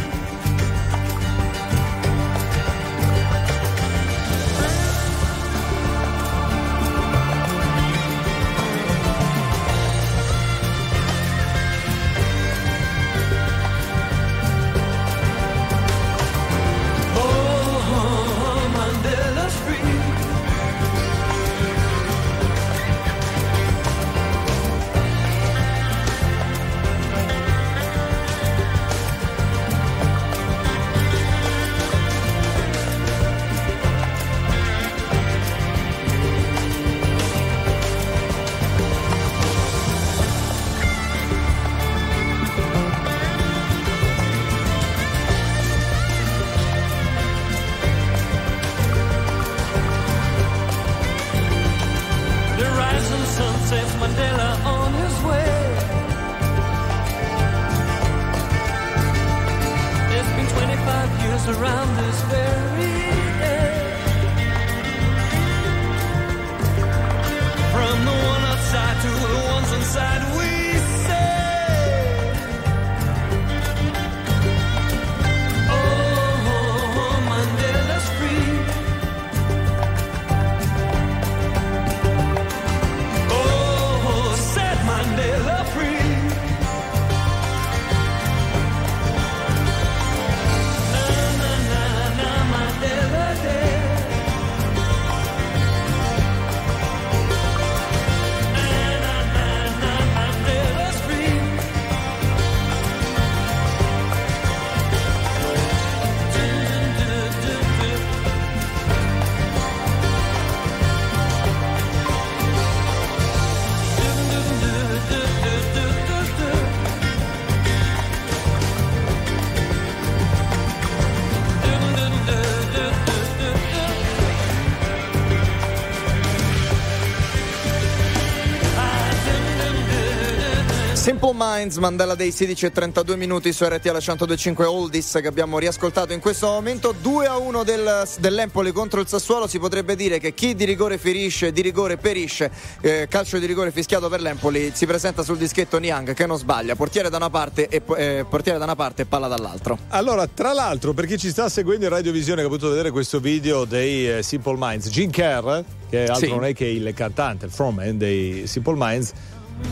Minds, 131.54 131.78
Mandela 131.78 132.16
Day 132.16 132.32
16 132.32 132.68
e 132.68 132.72
32 132.72 133.18
minuti 133.18 133.52
su 133.52 133.66
RTL 133.66 133.90
1025 133.90 134.64
Oldies 134.66 135.20
che 135.22 135.28
abbiamo 135.28 135.60
riascoltato 135.60 136.14
in 136.14 136.22
questo 136.22 136.48
momento. 136.48 136.94
2 136.98 137.26
a 137.26 137.38
1 137.38 137.64
del, 137.64 138.08
dell'Empoli 138.20 138.72
contro 138.72 139.02
il 139.02 139.08
Sassuolo. 139.08 139.48
Si 139.48 139.60
potrebbe 139.60 139.98
dire 139.98 140.18
che 140.20 140.34
chi 140.34 140.56
di 140.56 140.64
rigore 140.64 140.98
ferisce 140.98 141.52
di 141.52 141.62
rigore 141.62 141.98
perisce 141.98 142.50
Eh, 142.80 143.08
calcio 143.10 143.38
di 143.38 143.46
rigore 143.46 143.72
fischiato 143.72 144.08
per 144.08 144.22
l'Empoli 144.22 144.72
si 144.74 144.86
presenta 144.86 145.24
sul 145.24 145.38
dischetto 145.38 145.78
Niang 145.78 146.14
che 146.14 146.26
non 146.26 146.38
sbaglia. 146.38 146.76
Portiere 146.76 147.10
da 147.10 147.18
una 147.18 147.30
parte 147.30 147.68
e, 147.68 147.82
eh, 147.98 148.26
portiere 148.30 148.58
da 148.58 148.64
una 148.64 148.76
parte 148.76 149.02
e 149.02 149.06
palla 149.06 149.28
dall'altro. 149.28 149.78
Allora, 149.90 150.28
tra 150.28 150.54
l'altro, 150.54 150.94
per 150.94 151.06
chi 151.06 151.18
ci 151.18 151.30
sta 151.32 151.50
seguendo 151.50 151.84
in 151.86 151.92
radiovisione 151.92 152.42
che 152.42 152.48
ha 152.48 152.50
potuto 152.50 152.70
vedere 152.70 152.92
questo 152.92 153.20
video 153.20 153.66
dei 153.66 154.10
eh, 154.10 154.24
Simple 154.24 154.56
Minds, 154.58 154.88
Gene 154.90 155.12
Kerr, 155.12 155.60
che 155.90 156.02
altro 156.08 156.16
Sì. 156.16 156.30
non 156.30 156.46
è 156.46 156.54
che 156.54 156.66
il 156.66 156.94
cantante, 156.96 157.46
il 157.46 157.52
frontman 157.52 157.98
dei 157.98 158.48
Simple 158.48 158.76
Minds, 158.78 159.12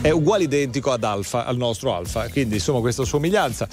è 0.00 0.10
uguale 0.10 0.44
identico 0.44 0.92
ad 0.92 1.04
Alfa, 1.04 1.44
al 1.44 1.56
nostro 1.56 1.94
Alfa, 1.94 2.28
quindi 2.28 2.54
insomma 2.54 2.80
questa 2.80 3.04
somiglianza. 3.04 3.68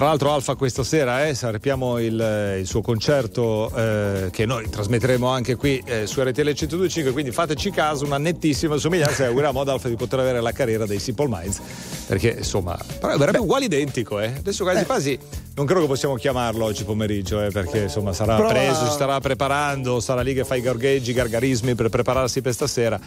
Tra 0.00 0.08
l'altro 0.08 0.32
Alfa 0.32 0.54
questa 0.54 0.82
sera 0.82 1.26
eh, 1.26 1.34
sarpiamo 1.34 1.98
il, 1.98 2.56
il 2.60 2.66
suo 2.66 2.80
concerto 2.80 3.70
eh, 3.76 4.30
che 4.32 4.46
noi 4.46 4.66
trasmetteremo 4.66 5.28
anche 5.28 5.56
qui 5.56 5.78
eh, 5.84 6.06
su 6.06 6.22
RTL 6.22 6.40
102.5, 6.40 7.12
quindi 7.12 7.32
fateci 7.32 7.70
caso, 7.70 8.06
una 8.06 8.16
nettissima 8.16 8.78
somiglianza 8.78 9.24
e 9.24 9.26
auguriamo 9.26 9.60
ad 9.60 9.68
Alfa 9.68 9.88
di 9.88 9.96
poter 9.96 10.20
avere 10.20 10.40
la 10.40 10.52
carriera 10.52 10.86
dei 10.86 10.98
Simple 10.98 11.28
Minds, 11.28 11.60
perché 12.06 12.36
insomma, 12.38 12.78
però 12.98 13.14
verrebbe 13.18 13.40
uguale 13.40 13.66
identico, 13.66 14.20
eh. 14.20 14.32
Adesso 14.38 14.64
quasi 14.64 14.84
quasi 14.86 15.18
non 15.60 15.66
credo 15.66 15.82
che 15.82 15.88
possiamo 15.88 16.14
chiamarlo 16.14 16.64
oggi 16.64 16.84
pomeriggio, 16.84 17.42
eh, 17.42 17.50
perché 17.50 17.82
insomma 17.82 18.14
sarà 18.14 18.36
Prova- 18.36 18.52
preso, 18.52 18.86
si 18.86 18.92
starà 18.92 19.20
preparando, 19.20 20.00
sarà 20.00 20.22
lì 20.22 20.32
che 20.32 20.44
fa 20.46 20.54
i 20.54 20.62
gorgheggi, 20.62 21.10
i 21.10 21.12
gargarismi 21.12 21.74
per 21.74 21.90
prepararsi 21.90 22.40
per 22.40 22.54
stasera. 22.54 22.98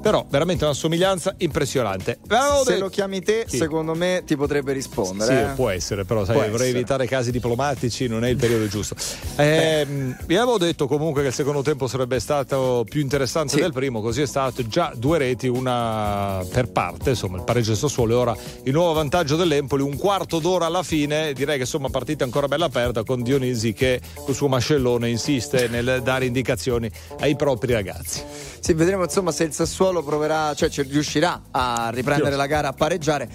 Però 0.00 0.24
veramente 0.28 0.64
una 0.64 0.74
somiglianza 0.74 1.34
impressionante. 1.38 2.18
Se 2.64 2.78
lo 2.78 2.88
chiami 2.88 3.20
te, 3.20 3.44
Chi? 3.46 3.56
secondo 3.56 3.94
me 3.94 4.22
ti 4.24 4.36
potrebbe 4.36 4.72
rispondere. 4.72 5.36
Sì, 5.36 5.50
eh. 5.50 5.54
può 5.54 5.68
essere, 5.68 6.04
però 6.04 6.24
sai, 6.24 6.36
vorrei 6.42 6.54
essere. 6.54 6.68
evitare 6.70 7.06
casi 7.06 7.30
diplomatici, 7.30 8.06
non 8.06 8.24
è 8.24 8.28
il 8.28 8.36
periodo 8.36 8.66
giusto. 8.68 8.94
Vi 9.36 10.36
avevo 10.36 10.58
detto 10.58 10.86
comunque 10.86 11.22
che 11.22 11.28
il 11.28 11.34
secondo 11.34 11.62
tempo 11.62 11.86
sarebbe 11.86 12.18
stato 12.20 12.84
più 12.88 13.00
interessante 13.00 13.54
Sì. 13.54 13.60
del 13.60 13.72
primo, 13.72 14.00
così 14.00 14.22
è 14.22 14.26
stato 14.26 14.66
già 14.66 14.92
due 14.94 15.18
reti, 15.18 15.48
una 15.48 16.44
per 16.50 16.68
parte, 16.70 17.10
insomma 17.10 17.36
il 17.38 17.44
pareggio 17.44 17.68
del 17.70 17.78
Sassuolo 17.78 18.12
e 18.12 18.16
ora 18.16 18.36
il 18.64 18.72
nuovo 18.72 18.92
vantaggio 18.92 19.36
dell'Empoli, 19.36 19.82
un 19.82 19.96
quarto 19.96 20.38
d'ora 20.38 20.66
alla 20.66 20.82
fine, 20.82 21.32
direi 21.32 21.56
che 21.56 21.62
insomma 21.62 21.88
partita 21.88 22.24
ancora 22.24 22.48
bella 22.48 22.66
aperta 22.66 23.02
con 23.04 23.22
Dionisi 23.22 23.72
che 23.72 24.00
col 24.24 24.34
suo 24.34 24.48
mascellone 24.48 25.08
insiste 25.08 25.68
nel 25.68 26.00
dare 26.02 26.26
indicazioni 26.26 26.90
ai 27.20 27.36
propri 27.36 27.72
ragazzi. 27.72 28.22
Sì, 28.60 28.72
vedremo 28.74 29.04
insomma 29.04 29.30
se 29.32 29.44
il 29.44 29.52
Sassuolo 29.52 30.02
proverà, 30.02 30.52
cioè 30.54 30.68
ci 30.68 30.82
riuscirà 30.82 31.42
a 31.50 31.90
riprendere 31.92 32.32
Sì. 32.32 32.36
la 32.36 32.46
gara, 32.46 32.68
a 32.68 32.72
pareggiare. 32.72 33.28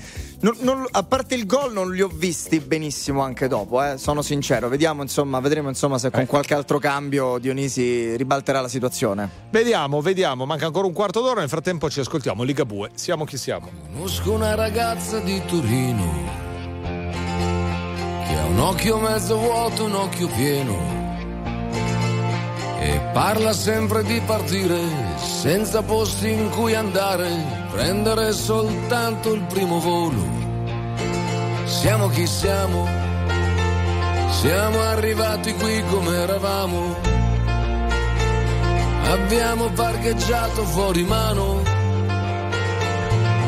Non- 0.44 0.58
non- 0.60 0.86
a 0.92 1.04
parte 1.04 1.36
il 1.36 1.46
gol 1.46 1.72
non 1.72 1.94
li 1.94 2.02
ho 2.02 2.10
visti 2.14 2.60
benissimo 2.60 3.22
anche 3.22 3.48
dopo, 3.48 3.82
eh, 3.82 3.98
sono 3.98 4.22
sincero. 4.22 4.68
Vediamo 4.68 5.02
insomma, 5.02 5.40
vedremo 5.40 5.70
insomma 5.70 5.98
se 5.98 6.08
Eh. 6.08 6.12
con 6.12 6.26
qualche 6.26 6.54
altro 6.54 6.80
cambio 6.80 7.38
Dionisi 7.38 8.18
ribalterà 8.18 8.60
la 8.60 8.68
situazione. 8.68 9.30
Vediamo, 9.52 10.02
vediamo, 10.02 10.46
manca 10.46 10.66
ancora 10.66 10.86
un 10.86 10.92
quarto 10.92 11.22
d'ora, 11.22 11.40
nel 11.40 11.48
frattempo 11.48 11.90
ci 11.90 12.02
ascoltiamo 12.02 12.44
Ligabue, 12.44 12.90
siamo 12.94 13.24
chi 13.24 13.38
siamo. 13.38 13.70
Conosco 13.94 14.34
una 14.34 14.54
ragazza 14.54 15.20
di 15.20 15.42
Torino 15.46 16.12
che 18.28 18.36
ha 18.38 18.44
un 18.46 18.60
occhio 18.60 18.98
mezzo 19.00 19.38
vuoto, 19.38 19.86
un 19.86 19.94
occhio 19.96 20.28
pieno 20.28 21.03
e 22.84 23.00
parla 23.14 23.54
sempre 23.54 24.04
di 24.04 24.22
partire 24.26 24.78
senza 25.16 25.82
posti 25.84 26.30
in 26.30 26.50
cui 26.50 26.76
andare, 26.76 27.30
prendere 27.72 28.34
soltanto 28.34 29.32
il 29.34 29.42
primo 29.44 29.80
volo. 29.80 30.22
Siamo 31.64 32.10
chi 32.10 32.28
siamo, 32.28 32.86
siamo 34.30 34.82
arrivati 34.82 35.54
qui 35.54 35.82
come 35.90 36.14
eravamo, 36.14 36.96
abbiamo 39.06 39.70
parcheggiato 39.70 40.64
fuori 40.66 41.04
mano. 41.04 41.62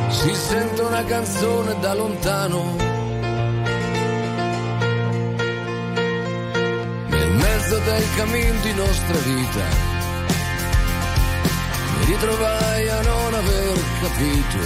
Si 0.08 0.34
sente 0.34 0.82
una 0.82 1.04
canzone 1.04 1.78
da 1.82 1.94
lontano. 1.94 2.95
Mezzo 7.66 7.80
del 7.80 8.04
cammin 8.16 8.62
di 8.62 8.74
nostra 8.74 9.18
vita. 9.18 9.64
Mi 11.98 12.06
ritrovai 12.06 12.90
a 12.90 13.02
non 13.02 13.34
aver 13.34 13.80
capito. 14.02 14.58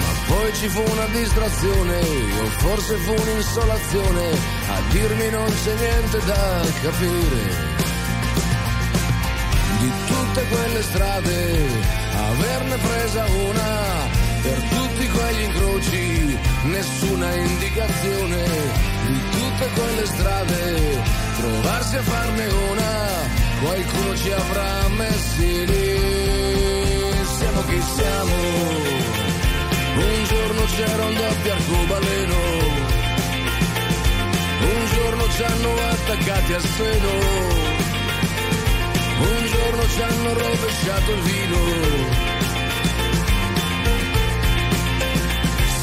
Ma 0.00 0.34
poi 0.34 0.52
ci 0.54 0.68
fu 0.68 0.82
una 0.90 1.06
distrazione, 1.06 2.00
o 2.40 2.46
forse 2.58 2.96
fu 2.96 3.12
un'insolazione, 3.12 4.24
a 4.70 4.80
dirmi 4.90 5.30
non 5.30 5.46
c'è 5.62 5.74
niente 5.74 6.18
da 6.24 6.60
capire 6.82 7.78
di 9.78 9.92
tutte 10.06 10.44
quelle 10.48 10.82
strade, 10.82 11.68
averne 12.28 12.76
presa 12.76 13.24
una 13.24 14.08
per 14.42 14.62
tutti 14.68 15.08
quegli 15.08 15.42
incroci, 15.42 16.38
nessuna 16.64 17.34
indicazione 17.34 19.29
tutte 19.60 19.80
quelle 19.80 20.06
strade, 20.06 21.02
trovarsi 21.36 21.96
a 21.96 22.02
farne 22.02 22.46
una, 22.46 23.08
qualcuno 23.60 24.16
ci 24.16 24.30
avrà 24.32 24.88
messi 24.88 25.66
lì, 25.66 27.14
siamo 27.38 27.64
chi 27.64 27.82
siamo, 27.94 28.34
un 29.96 30.24
giorno 30.28 30.64
c'era 30.76 31.04
un 31.04 31.14
doppio 31.14 31.52
arcobaleno, 31.52 32.36
un 34.62 34.86
giorno 34.94 35.28
ci 35.28 35.42
hanno 35.42 35.74
attaccati 35.90 36.52
al 36.54 36.62
seno. 36.62 37.58
Un 39.20 39.46
giorno 39.46 39.82
ci 39.86 40.00
hanno 40.00 40.32
rovesciato 40.32 41.12
il 41.12 41.20
vino. 41.20 41.58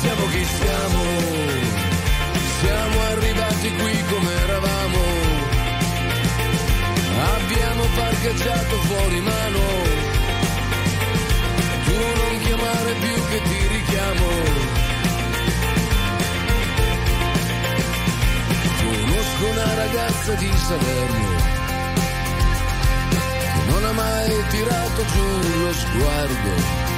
Siamo 0.02 0.26
chi 0.26 0.44
siamo, 0.44 1.57
siamo 2.60 3.02
arrivati 3.12 3.70
qui 3.76 4.04
come 4.10 4.32
eravamo. 4.44 5.02
Abbiamo 7.36 7.84
parcheggiato 7.96 8.76
fuori 8.88 9.22
mano. 9.22 9.60
Tu 11.86 11.94
non 12.20 12.40
chiamare 12.46 12.94
più 12.94 13.16
che 13.30 13.42
ti 13.42 13.68
richiamo. 13.68 14.28
Conosco 18.82 19.46
una 19.52 19.74
ragazza 19.74 20.34
di 20.34 20.52
Salerno 20.56 21.66
non 23.70 23.84
ha 23.84 23.92
mai 23.92 24.32
tirato 24.50 25.06
giù 25.06 25.60
lo 25.64 25.74
sguardo. 25.74 26.97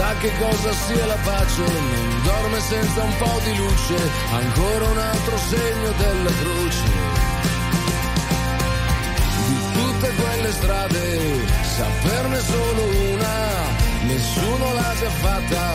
Sa 0.00 0.14
che 0.14 0.32
cosa 0.38 0.72
sia 0.72 1.04
la 1.04 1.18
pace, 1.22 1.60
non 1.60 2.22
dorme 2.22 2.58
senza 2.60 3.02
un 3.02 3.16
po' 3.18 3.38
di 3.44 3.54
luce, 3.54 3.96
ancora 4.32 4.84
un 4.88 4.98
altro 4.98 5.36
segno 5.36 5.90
della 5.98 6.30
croce. 6.40 6.88
Di 9.46 9.58
tutte 9.74 10.08
quelle 10.20 10.52
strade, 10.52 11.04
saperne 11.76 12.40
solo 12.40 12.82
una, 13.12 13.38
nessuno 14.06 14.72
l'ha 14.72 14.94
già 15.00 15.10
fatta, 15.10 15.66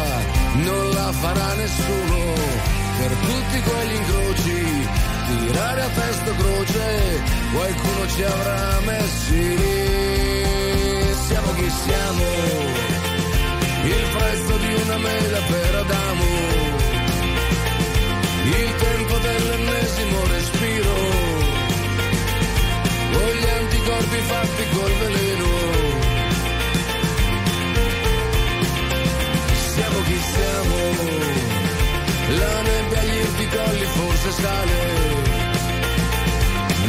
non 0.54 0.90
la 0.90 1.12
farà 1.12 1.54
nessuno. 1.54 2.18
Per 2.98 3.12
tutti 3.28 3.62
quegli 3.62 3.94
incroci, 3.94 4.88
tirare 5.28 5.82
a 5.82 5.90
testa 5.90 6.32
croce, 6.36 7.22
qualcuno 7.54 8.08
ci 8.08 8.24
avrà 8.24 8.80
messi. 8.86 9.44
Siamo 11.28 11.54
chi 11.54 11.70
siamo, 11.86 12.95
il 13.88 14.06
prezzo 14.18 14.58
di 14.58 14.74
una 14.84 14.98
mela 14.98 15.40
per 15.40 15.76
Adamo, 15.76 16.26
il 18.44 18.76
tempo 18.76 19.18
dell'ennesimo 19.18 20.28
respiro, 20.28 20.96
con 23.14 23.30
gli 23.40 23.50
anticorpi 23.62 24.20
fatti 24.32 24.64
col 24.74 24.94
veleno. 25.04 25.50
Siamo 29.74 30.02
chi 30.08 30.20
siamo. 30.34 31.34
La 32.28 32.62
nebbia 32.62 33.00
agli 33.02 33.18
irticolli 33.18 33.86
forse 33.86 34.32
sale, 34.32 34.80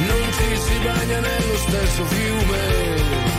non 0.09 0.32
ci 0.32 0.56
si 0.64 0.78
bagna 0.82 1.20
nello 1.20 1.56
stesso 1.56 2.05
fiume, 2.06 3.36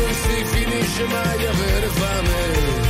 non 0.00 0.14
si 0.14 0.44
finisce 0.44 1.04
mai 1.04 1.36
di 1.38 1.46
avere 1.46 1.86
fame. 1.88 2.88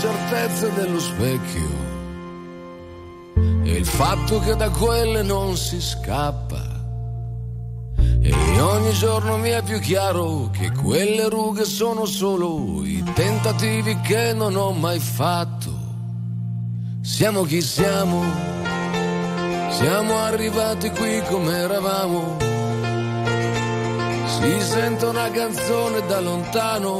Certezze 0.00 0.72
dello 0.72 0.98
specchio 0.98 1.79
fatto 3.90 4.38
che 4.40 4.54
da 4.54 4.70
quelle 4.70 5.22
non 5.22 5.56
si 5.56 5.80
scappa. 5.80 6.78
E 8.22 8.60
ogni 8.60 8.92
giorno 8.92 9.38
mi 9.38 9.50
è 9.50 9.62
più 9.62 9.78
chiaro 9.80 10.50
che 10.50 10.70
quelle 10.70 11.28
rughe 11.28 11.64
sono 11.64 12.04
solo 12.04 12.84
i 12.84 13.02
tentativi 13.14 13.98
che 14.00 14.32
non 14.32 14.56
ho 14.56 14.72
mai 14.72 14.98
fatto. 14.98 15.72
Siamo 17.02 17.42
chi 17.42 17.60
siamo, 17.62 18.22
siamo 19.70 20.18
arrivati 20.18 20.90
qui 20.90 21.22
come 21.28 21.56
eravamo. 21.56 22.36
Si 24.26 24.60
sente 24.60 25.06
una 25.06 25.30
canzone 25.30 26.06
da 26.06 26.20
lontano, 26.20 26.98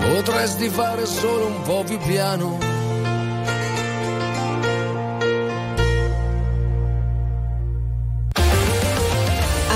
potresti 0.00 0.68
fare 0.68 1.06
solo 1.06 1.46
un 1.46 1.62
po' 1.62 1.82
più 1.84 1.98
piano. 1.98 2.77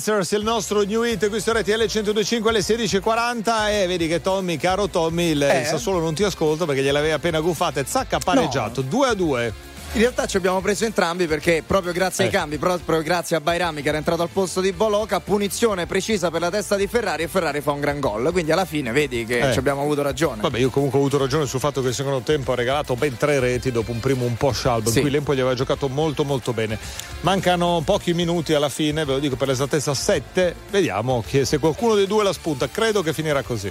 Dancers, 0.00 0.30
il 0.30 0.42
nostro 0.42 0.82
new 0.82 1.02
hit, 1.04 1.28
qui 1.28 1.40
su 1.40 1.50
RTL 1.50 1.72
1025 1.72 2.48
alle 2.48 2.60
16.40 2.60 3.68
e 3.68 3.86
vedi 3.86 4.08
che 4.08 4.22
Tommy, 4.22 4.56
caro 4.56 4.88
Tommy, 4.88 5.32
il, 5.32 5.42
Eh? 5.42 5.60
il 5.60 5.66
Sassuolo 5.66 5.98
non 6.00 6.14
ti 6.14 6.22
ascolta 6.22 6.64
perché 6.64 6.82
gliel'aveva 6.82 7.16
appena 7.16 7.38
guffata 7.40 7.80
e 7.80 7.84
zacca 7.86 8.18
pareggiato, 8.18 8.80
2 8.80 9.08
a 9.08 9.14
2. 9.14 9.54
In 9.92 9.98
realtà 10.02 10.24
ci 10.26 10.36
abbiamo 10.36 10.60
preso 10.60 10.84
entrambi 10.84 11.26
perché 11.26 11.64
proprio 11.66 11.92
grazie 11.92 12.22
ai 12.24 12.30
Eh. 12.30 12.32
cambi, 12.32 12.58
proprio 12.58 13.02
grazie 13.02 13.34
a 13.34 13.40
Bairami 13.40 13.82
che 13.82 13.88
era 13.88 13.98
entrato 13.98 14.22
al 14.22 14.28
posto 14.28 14.60
di 14.60 14.70
Boloca, 14.72 15.18
punizione 15.18 15.86
precisa 15.86 16.30
per 16.30 16.40
la 16.42 16.48
testa 16.48 16.76
di 16.76 16.86
Ferrari 16.86 17.24
e 17.24 17.28
Ferrari 17.28 17.60
fa 17.60 17.72
un 17.72 17.80
gran 17.80 17.98
gol. 17.98 18.30
Quindi 18.30 18.52
alla 18.52 18.64
fine 18.64 18.92
vedi 18.92 19.24
che 19.26 19.48
Eh. 19.48 19.52
ci 19.52 19.58
abbiamo 19.58 19.82
avuto 19.82 20.02
ragione. 20.02 20.42
Vabbè, 20.42 20.58
io 20.58 20.70
comunque 20.70 20.96
ho 20.96 21.02
avuto 21.02 21.18
ragione 21.18 21.44
sul 21.46 21.58
fatto 21.58 21.82
che 21.82 21.88
il 21.88 21.94
secondo 21.94 22.20
tempo 22.20 22.52
ha 22.52 22.54
regalato 22.54 22.94
ben 22.94 23.16
tre 23.16 23.40
reti 23.40 23.72
dopo 23.72 23.90
un 23.90 23.98
primo 23.98 24.24
un 24.24 24.36
po' 24.36 24.52
scialbo, 24.52 24.90
Sì. 24.90 24.98
in 24.98 25.02
cui 25.02 25.10
l'Empoli 25.10 25.40
aveva 25.40 25.56
giocato 25.56 25.88
molto 25.88 26.22
molto 26.24 26.52
bene. 26.52 26.78
Mancano 27.22 27.82
pochi 27.84 28.14
minuti 28.14 28.54
alla 28.54 28.68
fine, 28.68 29.04
ve 29.04 29.14
lo 29.14 29.18
dico 29.18 29.34
per 29.34 29.48
l'esattezza 29.48 29.92
7, 29.92 30.54
vediamo 30.70 31.24
che 31.26 31.44
se 31.44 31.58
qualcuno 31.58 31.96
dei 31.96 32.06
due 32.06 32.22
la 32.22 32.32
spunta, 32.32 32.68
credo 32.68 33.02
che 33.02 33.12
finirà 33.12 33.42
così. 33.42 33.70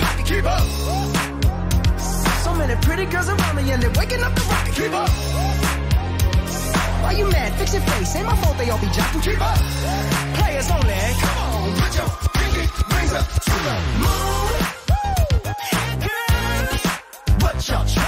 pocket, 0.00 0.26
keep 0.26 0.44
up. 0.44 0.64
So 2.44 2.54
many 2.54 2.74
pretty 2.82 3.06
girls 3.06 3.28
around 3.28 3.56
me 3.56 3.70
and 3.70 3.82
they're 3.82 3.96
waking 3.98 4.22
up 4.22 4.34
the 4.34 4.42
rocket, 4.50 4.74
keep 4.74 4.92
up. 4.92 5.10
Why 7.02 7.12
you 7.12 7.26
mad? 7.30 7.52
Fix 7.58 7.72
your 7.74 7.82
face. 7.82 8.16
Ain't 8.16 8.26
my 8.26 8.36
fault 8.36 8.56
they 8.58 8.68
all 8.70 8.78
be 8.78 8.86
jocking. 8.86 9.22
Keep 9.22 9.40
up. 9.40 9.58
Players 10.38 10.70
only. 10.70 10.94
Come 11.22 11.38
on, 11.44 11.72
put 11.80 11.92
your 11.96 12.08
pinky 12.36 12.64
rings 12.94 13.12
up 13.12 13.26
to 13.46 13.56
the 13.66 13.76
moon. 14.02 14.52
Girls, 16.06 16.82
what 17.42 17.68
y'all 17.68 17.99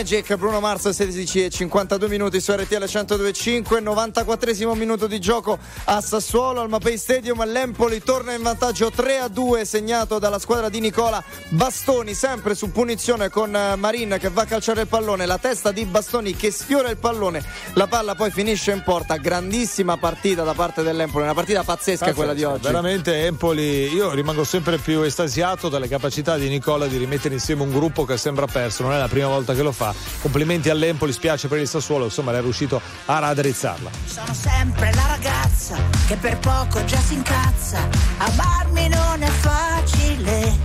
K-Magic, 0.00 0.34
Bruno 0.36 0.60
Mars 0.60 0.88
16 0.88 1.44
e 1.44 1.50
52 1.50 2.08
minuti 2.08 2.40
su 2.40 2.52
RTL 2.52 2.84
102.5, 2.84 3.82
94 3.82 4.74
minuto 4.74 5.06
di 5.06 5.20
gioco 5.20 5.58
a 5.84 6.00
Sassuolo 6.00 6.62
al 6.62 6.70
Mapei 6.70 6.96
Stadium, 6.96 7.44
l'Empoli 7.44 8.02
torna 8.02 8.32
in 8.32 8.40
vantaggio 8.40 8.90
3 8.90 9.18
a 9.18 9.28
2 9.28 9.64
segnato 9.66 10.18
dalla 10.18 10.38
squadra 10.38 10.70
di 10.70 10.80
Nicola 10.80 11.22
Bastoni, 11.50 12.14
sempre 12.14 12.54
su 12.54 12.72
punizione 12.72 13.28
con 13.28 13.54
eh, 13.54 13.76
Marin 13.76 14.16
che 14.18 14.30
va 14.30 14.42
a 14.42 14.46
calciare 14.46 14.82
il 14.82 14.86
pallone, 14.86 15.26
la 15.26 15.36
testa 15.36 15.70
di 15.70 15.84
Bastoni 15.84 16.34
che 16.34 16.50
sfiora 16.50 16.88
il 16.88 16.96
pallone, 16.96 17.44
la 17.74 17.86
palla 17.86 18.14
poi 18.14 18.30
finisce 18.30 18.72
in 18.72 18.82
porta, 18.82 19.16
grandissima 19.16 19.98
partita 19.98 20.44
da 20.44 20.54
parte 20.54 20.82
dell'Empoli, 20.82 21.24
una 21.24 21.34
partita 21.34 21.62
pazzesca 21.62 22.14
quella 22.14 22.32
di 22.32 22.44
oggi. 22.44 22.62
Veramente 22.62 23.26
Empoli, 23.26 23.92
io 23.92 24.12
rimango 24.12 24.44
sempre 24.44 24.78
più 24.78 25.02
estasiato 25.02 25.68
dalle 25.68 25.88
capacità 25.88 26.38
di 26.38 26.48
Nicola 26.48 26.86
di 26.86 26.96
rimettere 26.96 27.34
insieme 27.34 27.62
un 27.62 27.70
gruppo 27.70 28.06
che 28.06 28.16
sembra 28.16 28.46
perso, 28.46 28.82
non 28.82 28.92
è 28.92 28.98
la 28.98 29.08
prima 29.08 29.28
volta 29.28 29.52
che 29.52 29.62
lo 29.62 29.72
fa. 29.72 29.89
Complimenti 30.20 30.70
all'Empoli, 30.70 31.12
spiace 31.12 31.48
per 31.48 31.58
il 31.58 31.68
Sassuolo, 31.68 32.04
insomma, 32.04 32.36
è 32.36 32.40
riuscito 32.40 32.80
a 33.06 33.18
raddrizzarla. 33.18 33.90
Sono 34.06 34.34
sempre 34.34 34.92
la 34.94 35.06
ragazza 35.06 35.76
che 36.06 36.16
per 36.16 36.38
poco 36.38 36.84
già 36.84 36.98
si 36.98 37.14
incazza. 37.14 37.88
Amarmi 38.18 38.88
non 38.88 39.22
è 39.22 39.28
facile. 39.28 40.58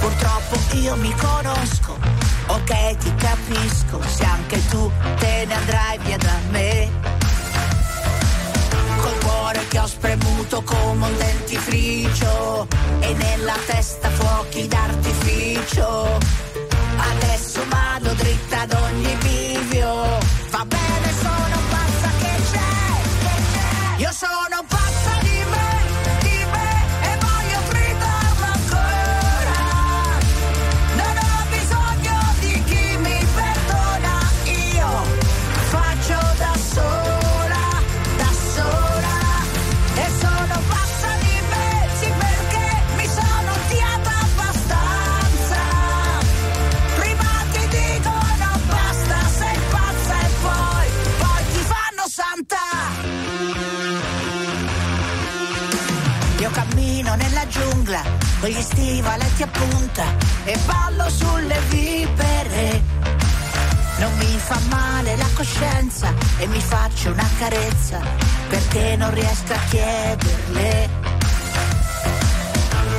Purtroppo 0.00 0.76
io 0.76 0.96
mi 0.96 1.14
conosco. 1.14 1.98
Ok, 2.46 2.96
ti 2.96 3.14
capisco. 3.16 4.00
Se 4.06 4.24
anche 4.24 4.66
tu 4.68 4.90
te 5.18 5.44
ne 5.46 5.54
andrai 5.54 5.98
via 6.04 6.16
da 6.16 6.36
me. 6.50 7.16
Che 9.68 9.78
ho 9.78 9.86
spremuto 9.86 10.62
come 10.62 11.06
un 11.08 11.16
dentifricio. 11.18 12.66
E 13.00 13.12
nella 13.12 13.54
testa 13.66 14.08
fuochi 14.08 14.66
d'artificio. 14.66 16.18
Adesso 16.98 17.60
vado 17.68 18.12
dritta 18.14 18.60
ad 18.60 18.72
ogni 18.72 19.14
bivio. 19.22 20.18
Va 20.50 20.64
bene, 20.64 21.12
sono 21.20 21.58
pazza 21.70 22.10
che 22.20 22.42
c'è. 22.50 24.02
Io 24.02 24.12
sono 24.12 24.64
pazza 24.66 24.77
carezza 67.38 68.00
perché 68.48 68.96
non 68.96 69.14
riesco 69.14 69.52
a 69.52 69.58
chiederle. 69.70 70.88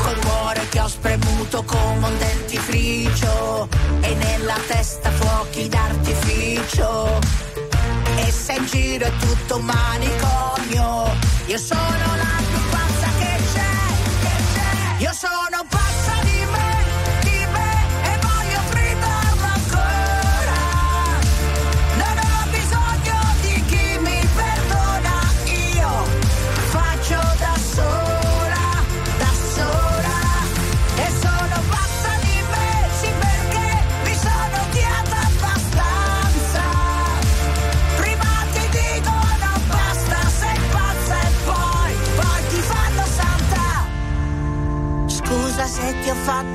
Col 0.02 0.20
cuore 0.20 0.68
che 0.70 0.80
ho 0.80 0.88
spremuto 0.88 1.64
come 1.64 2.08
un 2.08 2.18
dentifricio 2.18 3.68
e 4.00 4.16
nella 4.16 4.58
testa 4.68 5.12
fuochi 5.12 5.68
d'artificio. 5.68 7.20
E 8.16 8.32
se 8.32 8.54
in 8.54 8.66
giro 8.66 9.06
è 9.06 9.12
tutto 9.20 9.58
un 9.58 9.66
manicomio, 9.66 11.16
io 11.46 11.58
sono 11.58 12.16
la 12.16 12.29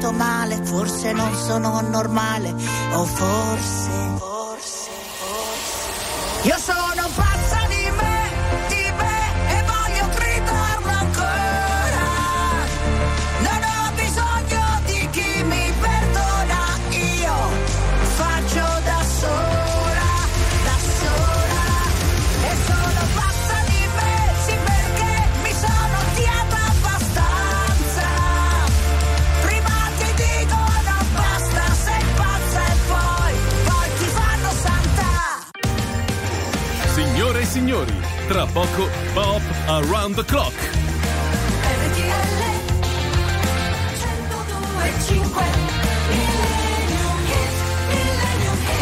fatto 0.05 0.12
male, 0.12 0.60
forse 0.64 1.12
non 1.12 1.35
sono 1.35 1.81
normale, 1.81 2.55
o 2.93 3.05
forse, 3.05 3.90
forse, 4.18 4.90
forse. 5.18 6.48
Io 6.48 6.59
sono 6.59 6.73
tra 38.55 38.60
poco 38.60 38.89
Pop 39.14 39.43
Around 39.66 40.14
the 40.14 40.24
Clock. 40.24 40.73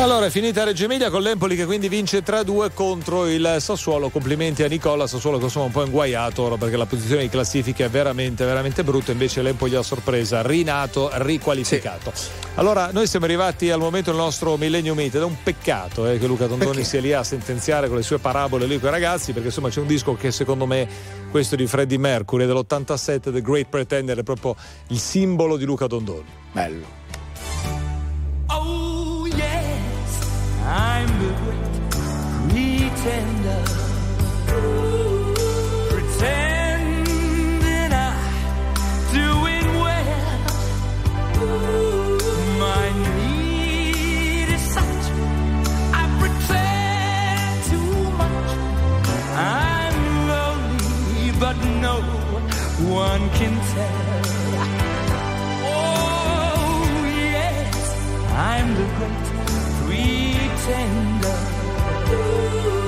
Allora 0.02 0.26
è 0.26 0.30
finita 0.30 0.64
Reggio 0.64 0.86
Emilia 0.86 1.10
con 1.10 1.22
l'Empoli 1.22 1.54
che 1.54 1.64
quindi 1.64 1.88
vince 1.88 2.24
3-2 2.24 2.72
contro 2.74 3.28
il 3.28 3.58
Sassuolo. 3.60 4.08
Complimenti 4.08 4.64
a 4.64 4.66
Nicola 4.66 5.06
Sassuolo 5.06 5.38
che 5.38 5.44
insomma 5.44 5.66
è 5.66 5.68
un 5.68 5.74
po' 5.74 5.84
inguaiato 5.84 6.42
ora 6.42 6.56
perché 6.56 6.76
la 6.76 6.86
posizione 6.86 7.22
di 7.22 7.28
classifica 7.28 7.84
è 7.84 7.88
veramente 7.88 8.44
veramente 8.44 8.82
brutta, 8.82 9.12
invece 9.12 9.42
l'Empoli 9.42 9.76
a 9.76 9.82
sorpresa, 9.82 10.42
rinato, 10.42 11.08
riqualificato. 11.12 12.12
Allora 12.56 12.90
noi 12.90 13.06
siamo 13.06 13.26
arrivati 13.26 13.70
al 13.70 13.78
momento 13.78 14.10
del 14.10 14.18
nostro 14.18 14.56
Millennium 14.56 14.96
Meet 14.96 15.14
ed 15.14 15.20
è 15.20 15.24
un 15.24 15.36
peccato 15.40 16.08
eh, 16.08 16.18
che 16.18 16.26
Luca 16.26 16.48
Tondoni 16.48 16.72
Perché? 16.72 16.84
sia 16.84 17.00
lì 17.00 17.12
a 17.12 17.22
sentenziare 17.22 17.86
con 17.86 17.96
le 17.96 18.02
sue 18.02 18.18
parabole 18.18 18.66
lì 18.66 18.80
con 18.80 18.88
i 18.88 18.92
ragazzi 18.92 19.30
perché 19.30 19.48
insomma 19.48 19.68
c'è 19.68 19.78
un 19.78 19.86
disco 19.86 20.14
che 20.16 20.32
secondo 20.32 20.66
me 20.66 20.88
questo 21.30 21.54
di 21.54 21.66
Freddie 21.68 21.98
Mercury 21.98 22.44
dell'87 22.44 23.32
The 23.32 23.40
Great 23.40 23.68
Pretender 23.68 24.18
è 24.18 24.22
proprio 24.24 24.56
il 24.88 24.98
simbolo 24.98 25.56
di 25.56 25.64
Luca 25.64 25.86
Tondoni. 25.86 26.26
Bello. 26.50 27.01
I'm 30.74 31.08
the 31.20 31.32
great 31.42 31.72
pretender. 33.02 33.62
Pretending 35.90 36.72
I'm 37.92 38.16
doing 39.12 39.68
well. 39.84 40.38
My 42.60 42.86
need 43.16 44.48
is 44.54 44.64
such. 44.76 45.06
I 45.92 46.02
pretend 46.20 47.54
too 47.70 47.92
much. 48.22 48.50
I'm 49.34 49.96
lonely, 50.28 51.26
but 51.40 51.56
no 51.80 51.96
one 52.88 53.24
can 53.30 53.54
tell. 53.74 54.22
Oh 55.64 56.84
yes, 57.34 57.76
I'm 58.32 58.68
the 58.74 58.86
great 58.96 59.31
pretender. 60.02 61.62
Adrift 62.04 62.81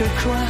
a 0.00 0.08
crown, 0.16 0.49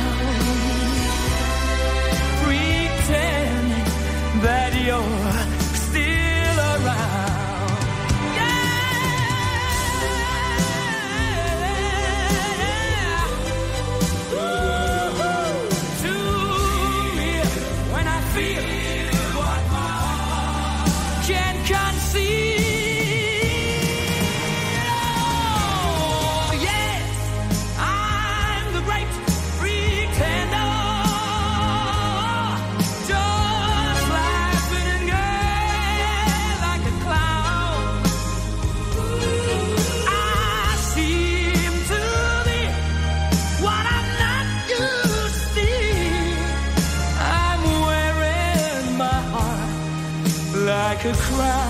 like 51.11 51.19
a 51.19 51.70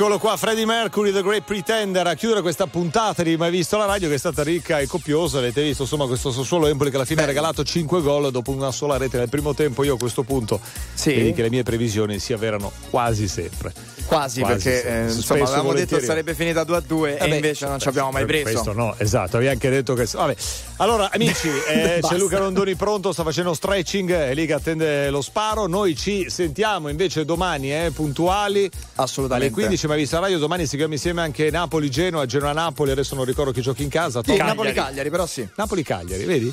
Eccolo 0.00 0.18
qua, 0.18 0.38
Freddie 0.38 0.64
Mercury, 0.64 1.12
The 1.12 1.22
Great 1.22 1.42
Pretender, 1.42 2.06
a 2.06 2.14
chiudere 2.14 2.40
questa 2.40 2.66
puntata 2.66 3.22
di 3.22 3.36
Mai 3.36 3.50
Visto 3.50 3.76
la 3.76 3.84
Radio 3.84 4.08
che 4.08 4.14
è 4.14 4.18
stata 4.18 4.42
ricca 4.42 4.78
e 4.78 4.86
copiosa. 4.86 5.36
Avete 5.36 5.62
visto 5.62 5.82
insomma 5.82 6.06
questo 6.06 6.30
Sassuolo 6.30 6.68
Empoli 6.68 6.88
che 6.88 6.96
alla 6.96 7.04
fine 7.04 7.20
ha 7.20 7.26
regalato 7.26 7.62
5 7.62 8.00
gol 8.00 8.30
dopo 8.30 8.50
una 8.50 8.70
sola 8.70 8.96
rete 8.96 9.18
nel 9.18 9.28
primo 9.28 9.52
tempo. 9.52 9.84
Io 9.84 9.96
a 9.96 9.98
questo 9.98 10.22
punto 10.22 10.58
vedi 11.04 11.34
che 11.34 11.42
le 11.42 11.50
mie 11.50 11.64
previsioni 11.64 12.18
si 12.18 12.32
avverano 12.32 12.72
quasi 12.88 13.28
sempre. 13.28 13.74
Quasi, 14.06 14.40
perché 14.40 14.78
eh, 14.78 15.02
Spesso 15.02 15.16
insomma 15.18 15.38
e 15.38 15.42
avevamo 15.42 15.62
detto 15.62 15.68
volentieri. 15.68 16.04
sarebbe 16.06 16.34
finita 16.34 16.64
2 16.64 16.76
a 16.76 16.80
2 16.80 17.18
Eh 17.18 17.24
e 17.24 17.28
beh, 17.28 17.34
invece 17.34 17.66
non 17.66 17.78
ci 17.78 17.88
abbiamo 17.88 18.10
mai 18.10 18.24
preso. 18.24 18.44
Questo 18.44 18.72
no, 18.72 18.94
esatto, 18.96 19.36
avevi 19.36 19.52
anche 19.52 19.68
detto 19.68 19.92
che. 19.92 20.08
Vabbè. 20.10 20.34
Allora, 20.78 21.10
amici, 21.12 21.48
eh, 21.68 21.98
c'è 22.00 22.16
Luca 22.16 22.38
Rondoni 22.38 22.74
pronto, 22.74 23.12
sta 23.12 23.22
facendo 23.22 23.52
stretching, 23.52 24.10
è 24.10 24.34
lì 24.34 24.46
che 24.46 24.54
attende 24.54 25.10
lo 25.10 25.20
sparo. 25.20 25.66
Noi 25.66 25.94
ci 25.94 26.30
sentiamo 26.30 26.88
invece 26.88 27.26
domani, 27.26 27.70
eh, 27.70 27.90
puntuali. 27.94 28.68
Assolutamente. 28.94 29.54
Alle 29.54 29.66
15 29.66 29.86
ma 29.90 29.96
vista 29.96 30.20
radio, 30.20 30.38
domani 30.38 30.66
seguiamo 30.66 30.92
insieme 30.92 31.20
anche 31.20 31.50
Napoli-Genoa, 31.50 32.24
Genoa-Napoli, 32.24 32.92
adesso 32.92 33.16
non 33.16 33.24
ricordo 33.24 33.50
chi 33.50 33.60
giochi 33.60 33.82
in 33.82 33.88
casa. 33.88 34.22
Sì, 34.24 34.36
Napoli-Cagliari, 34.36 35.10
però 35.10 35.26
sì. 35.26 35.46
Napoli-Cagliari, 35.56 36.24
vedi? 36.24 36.52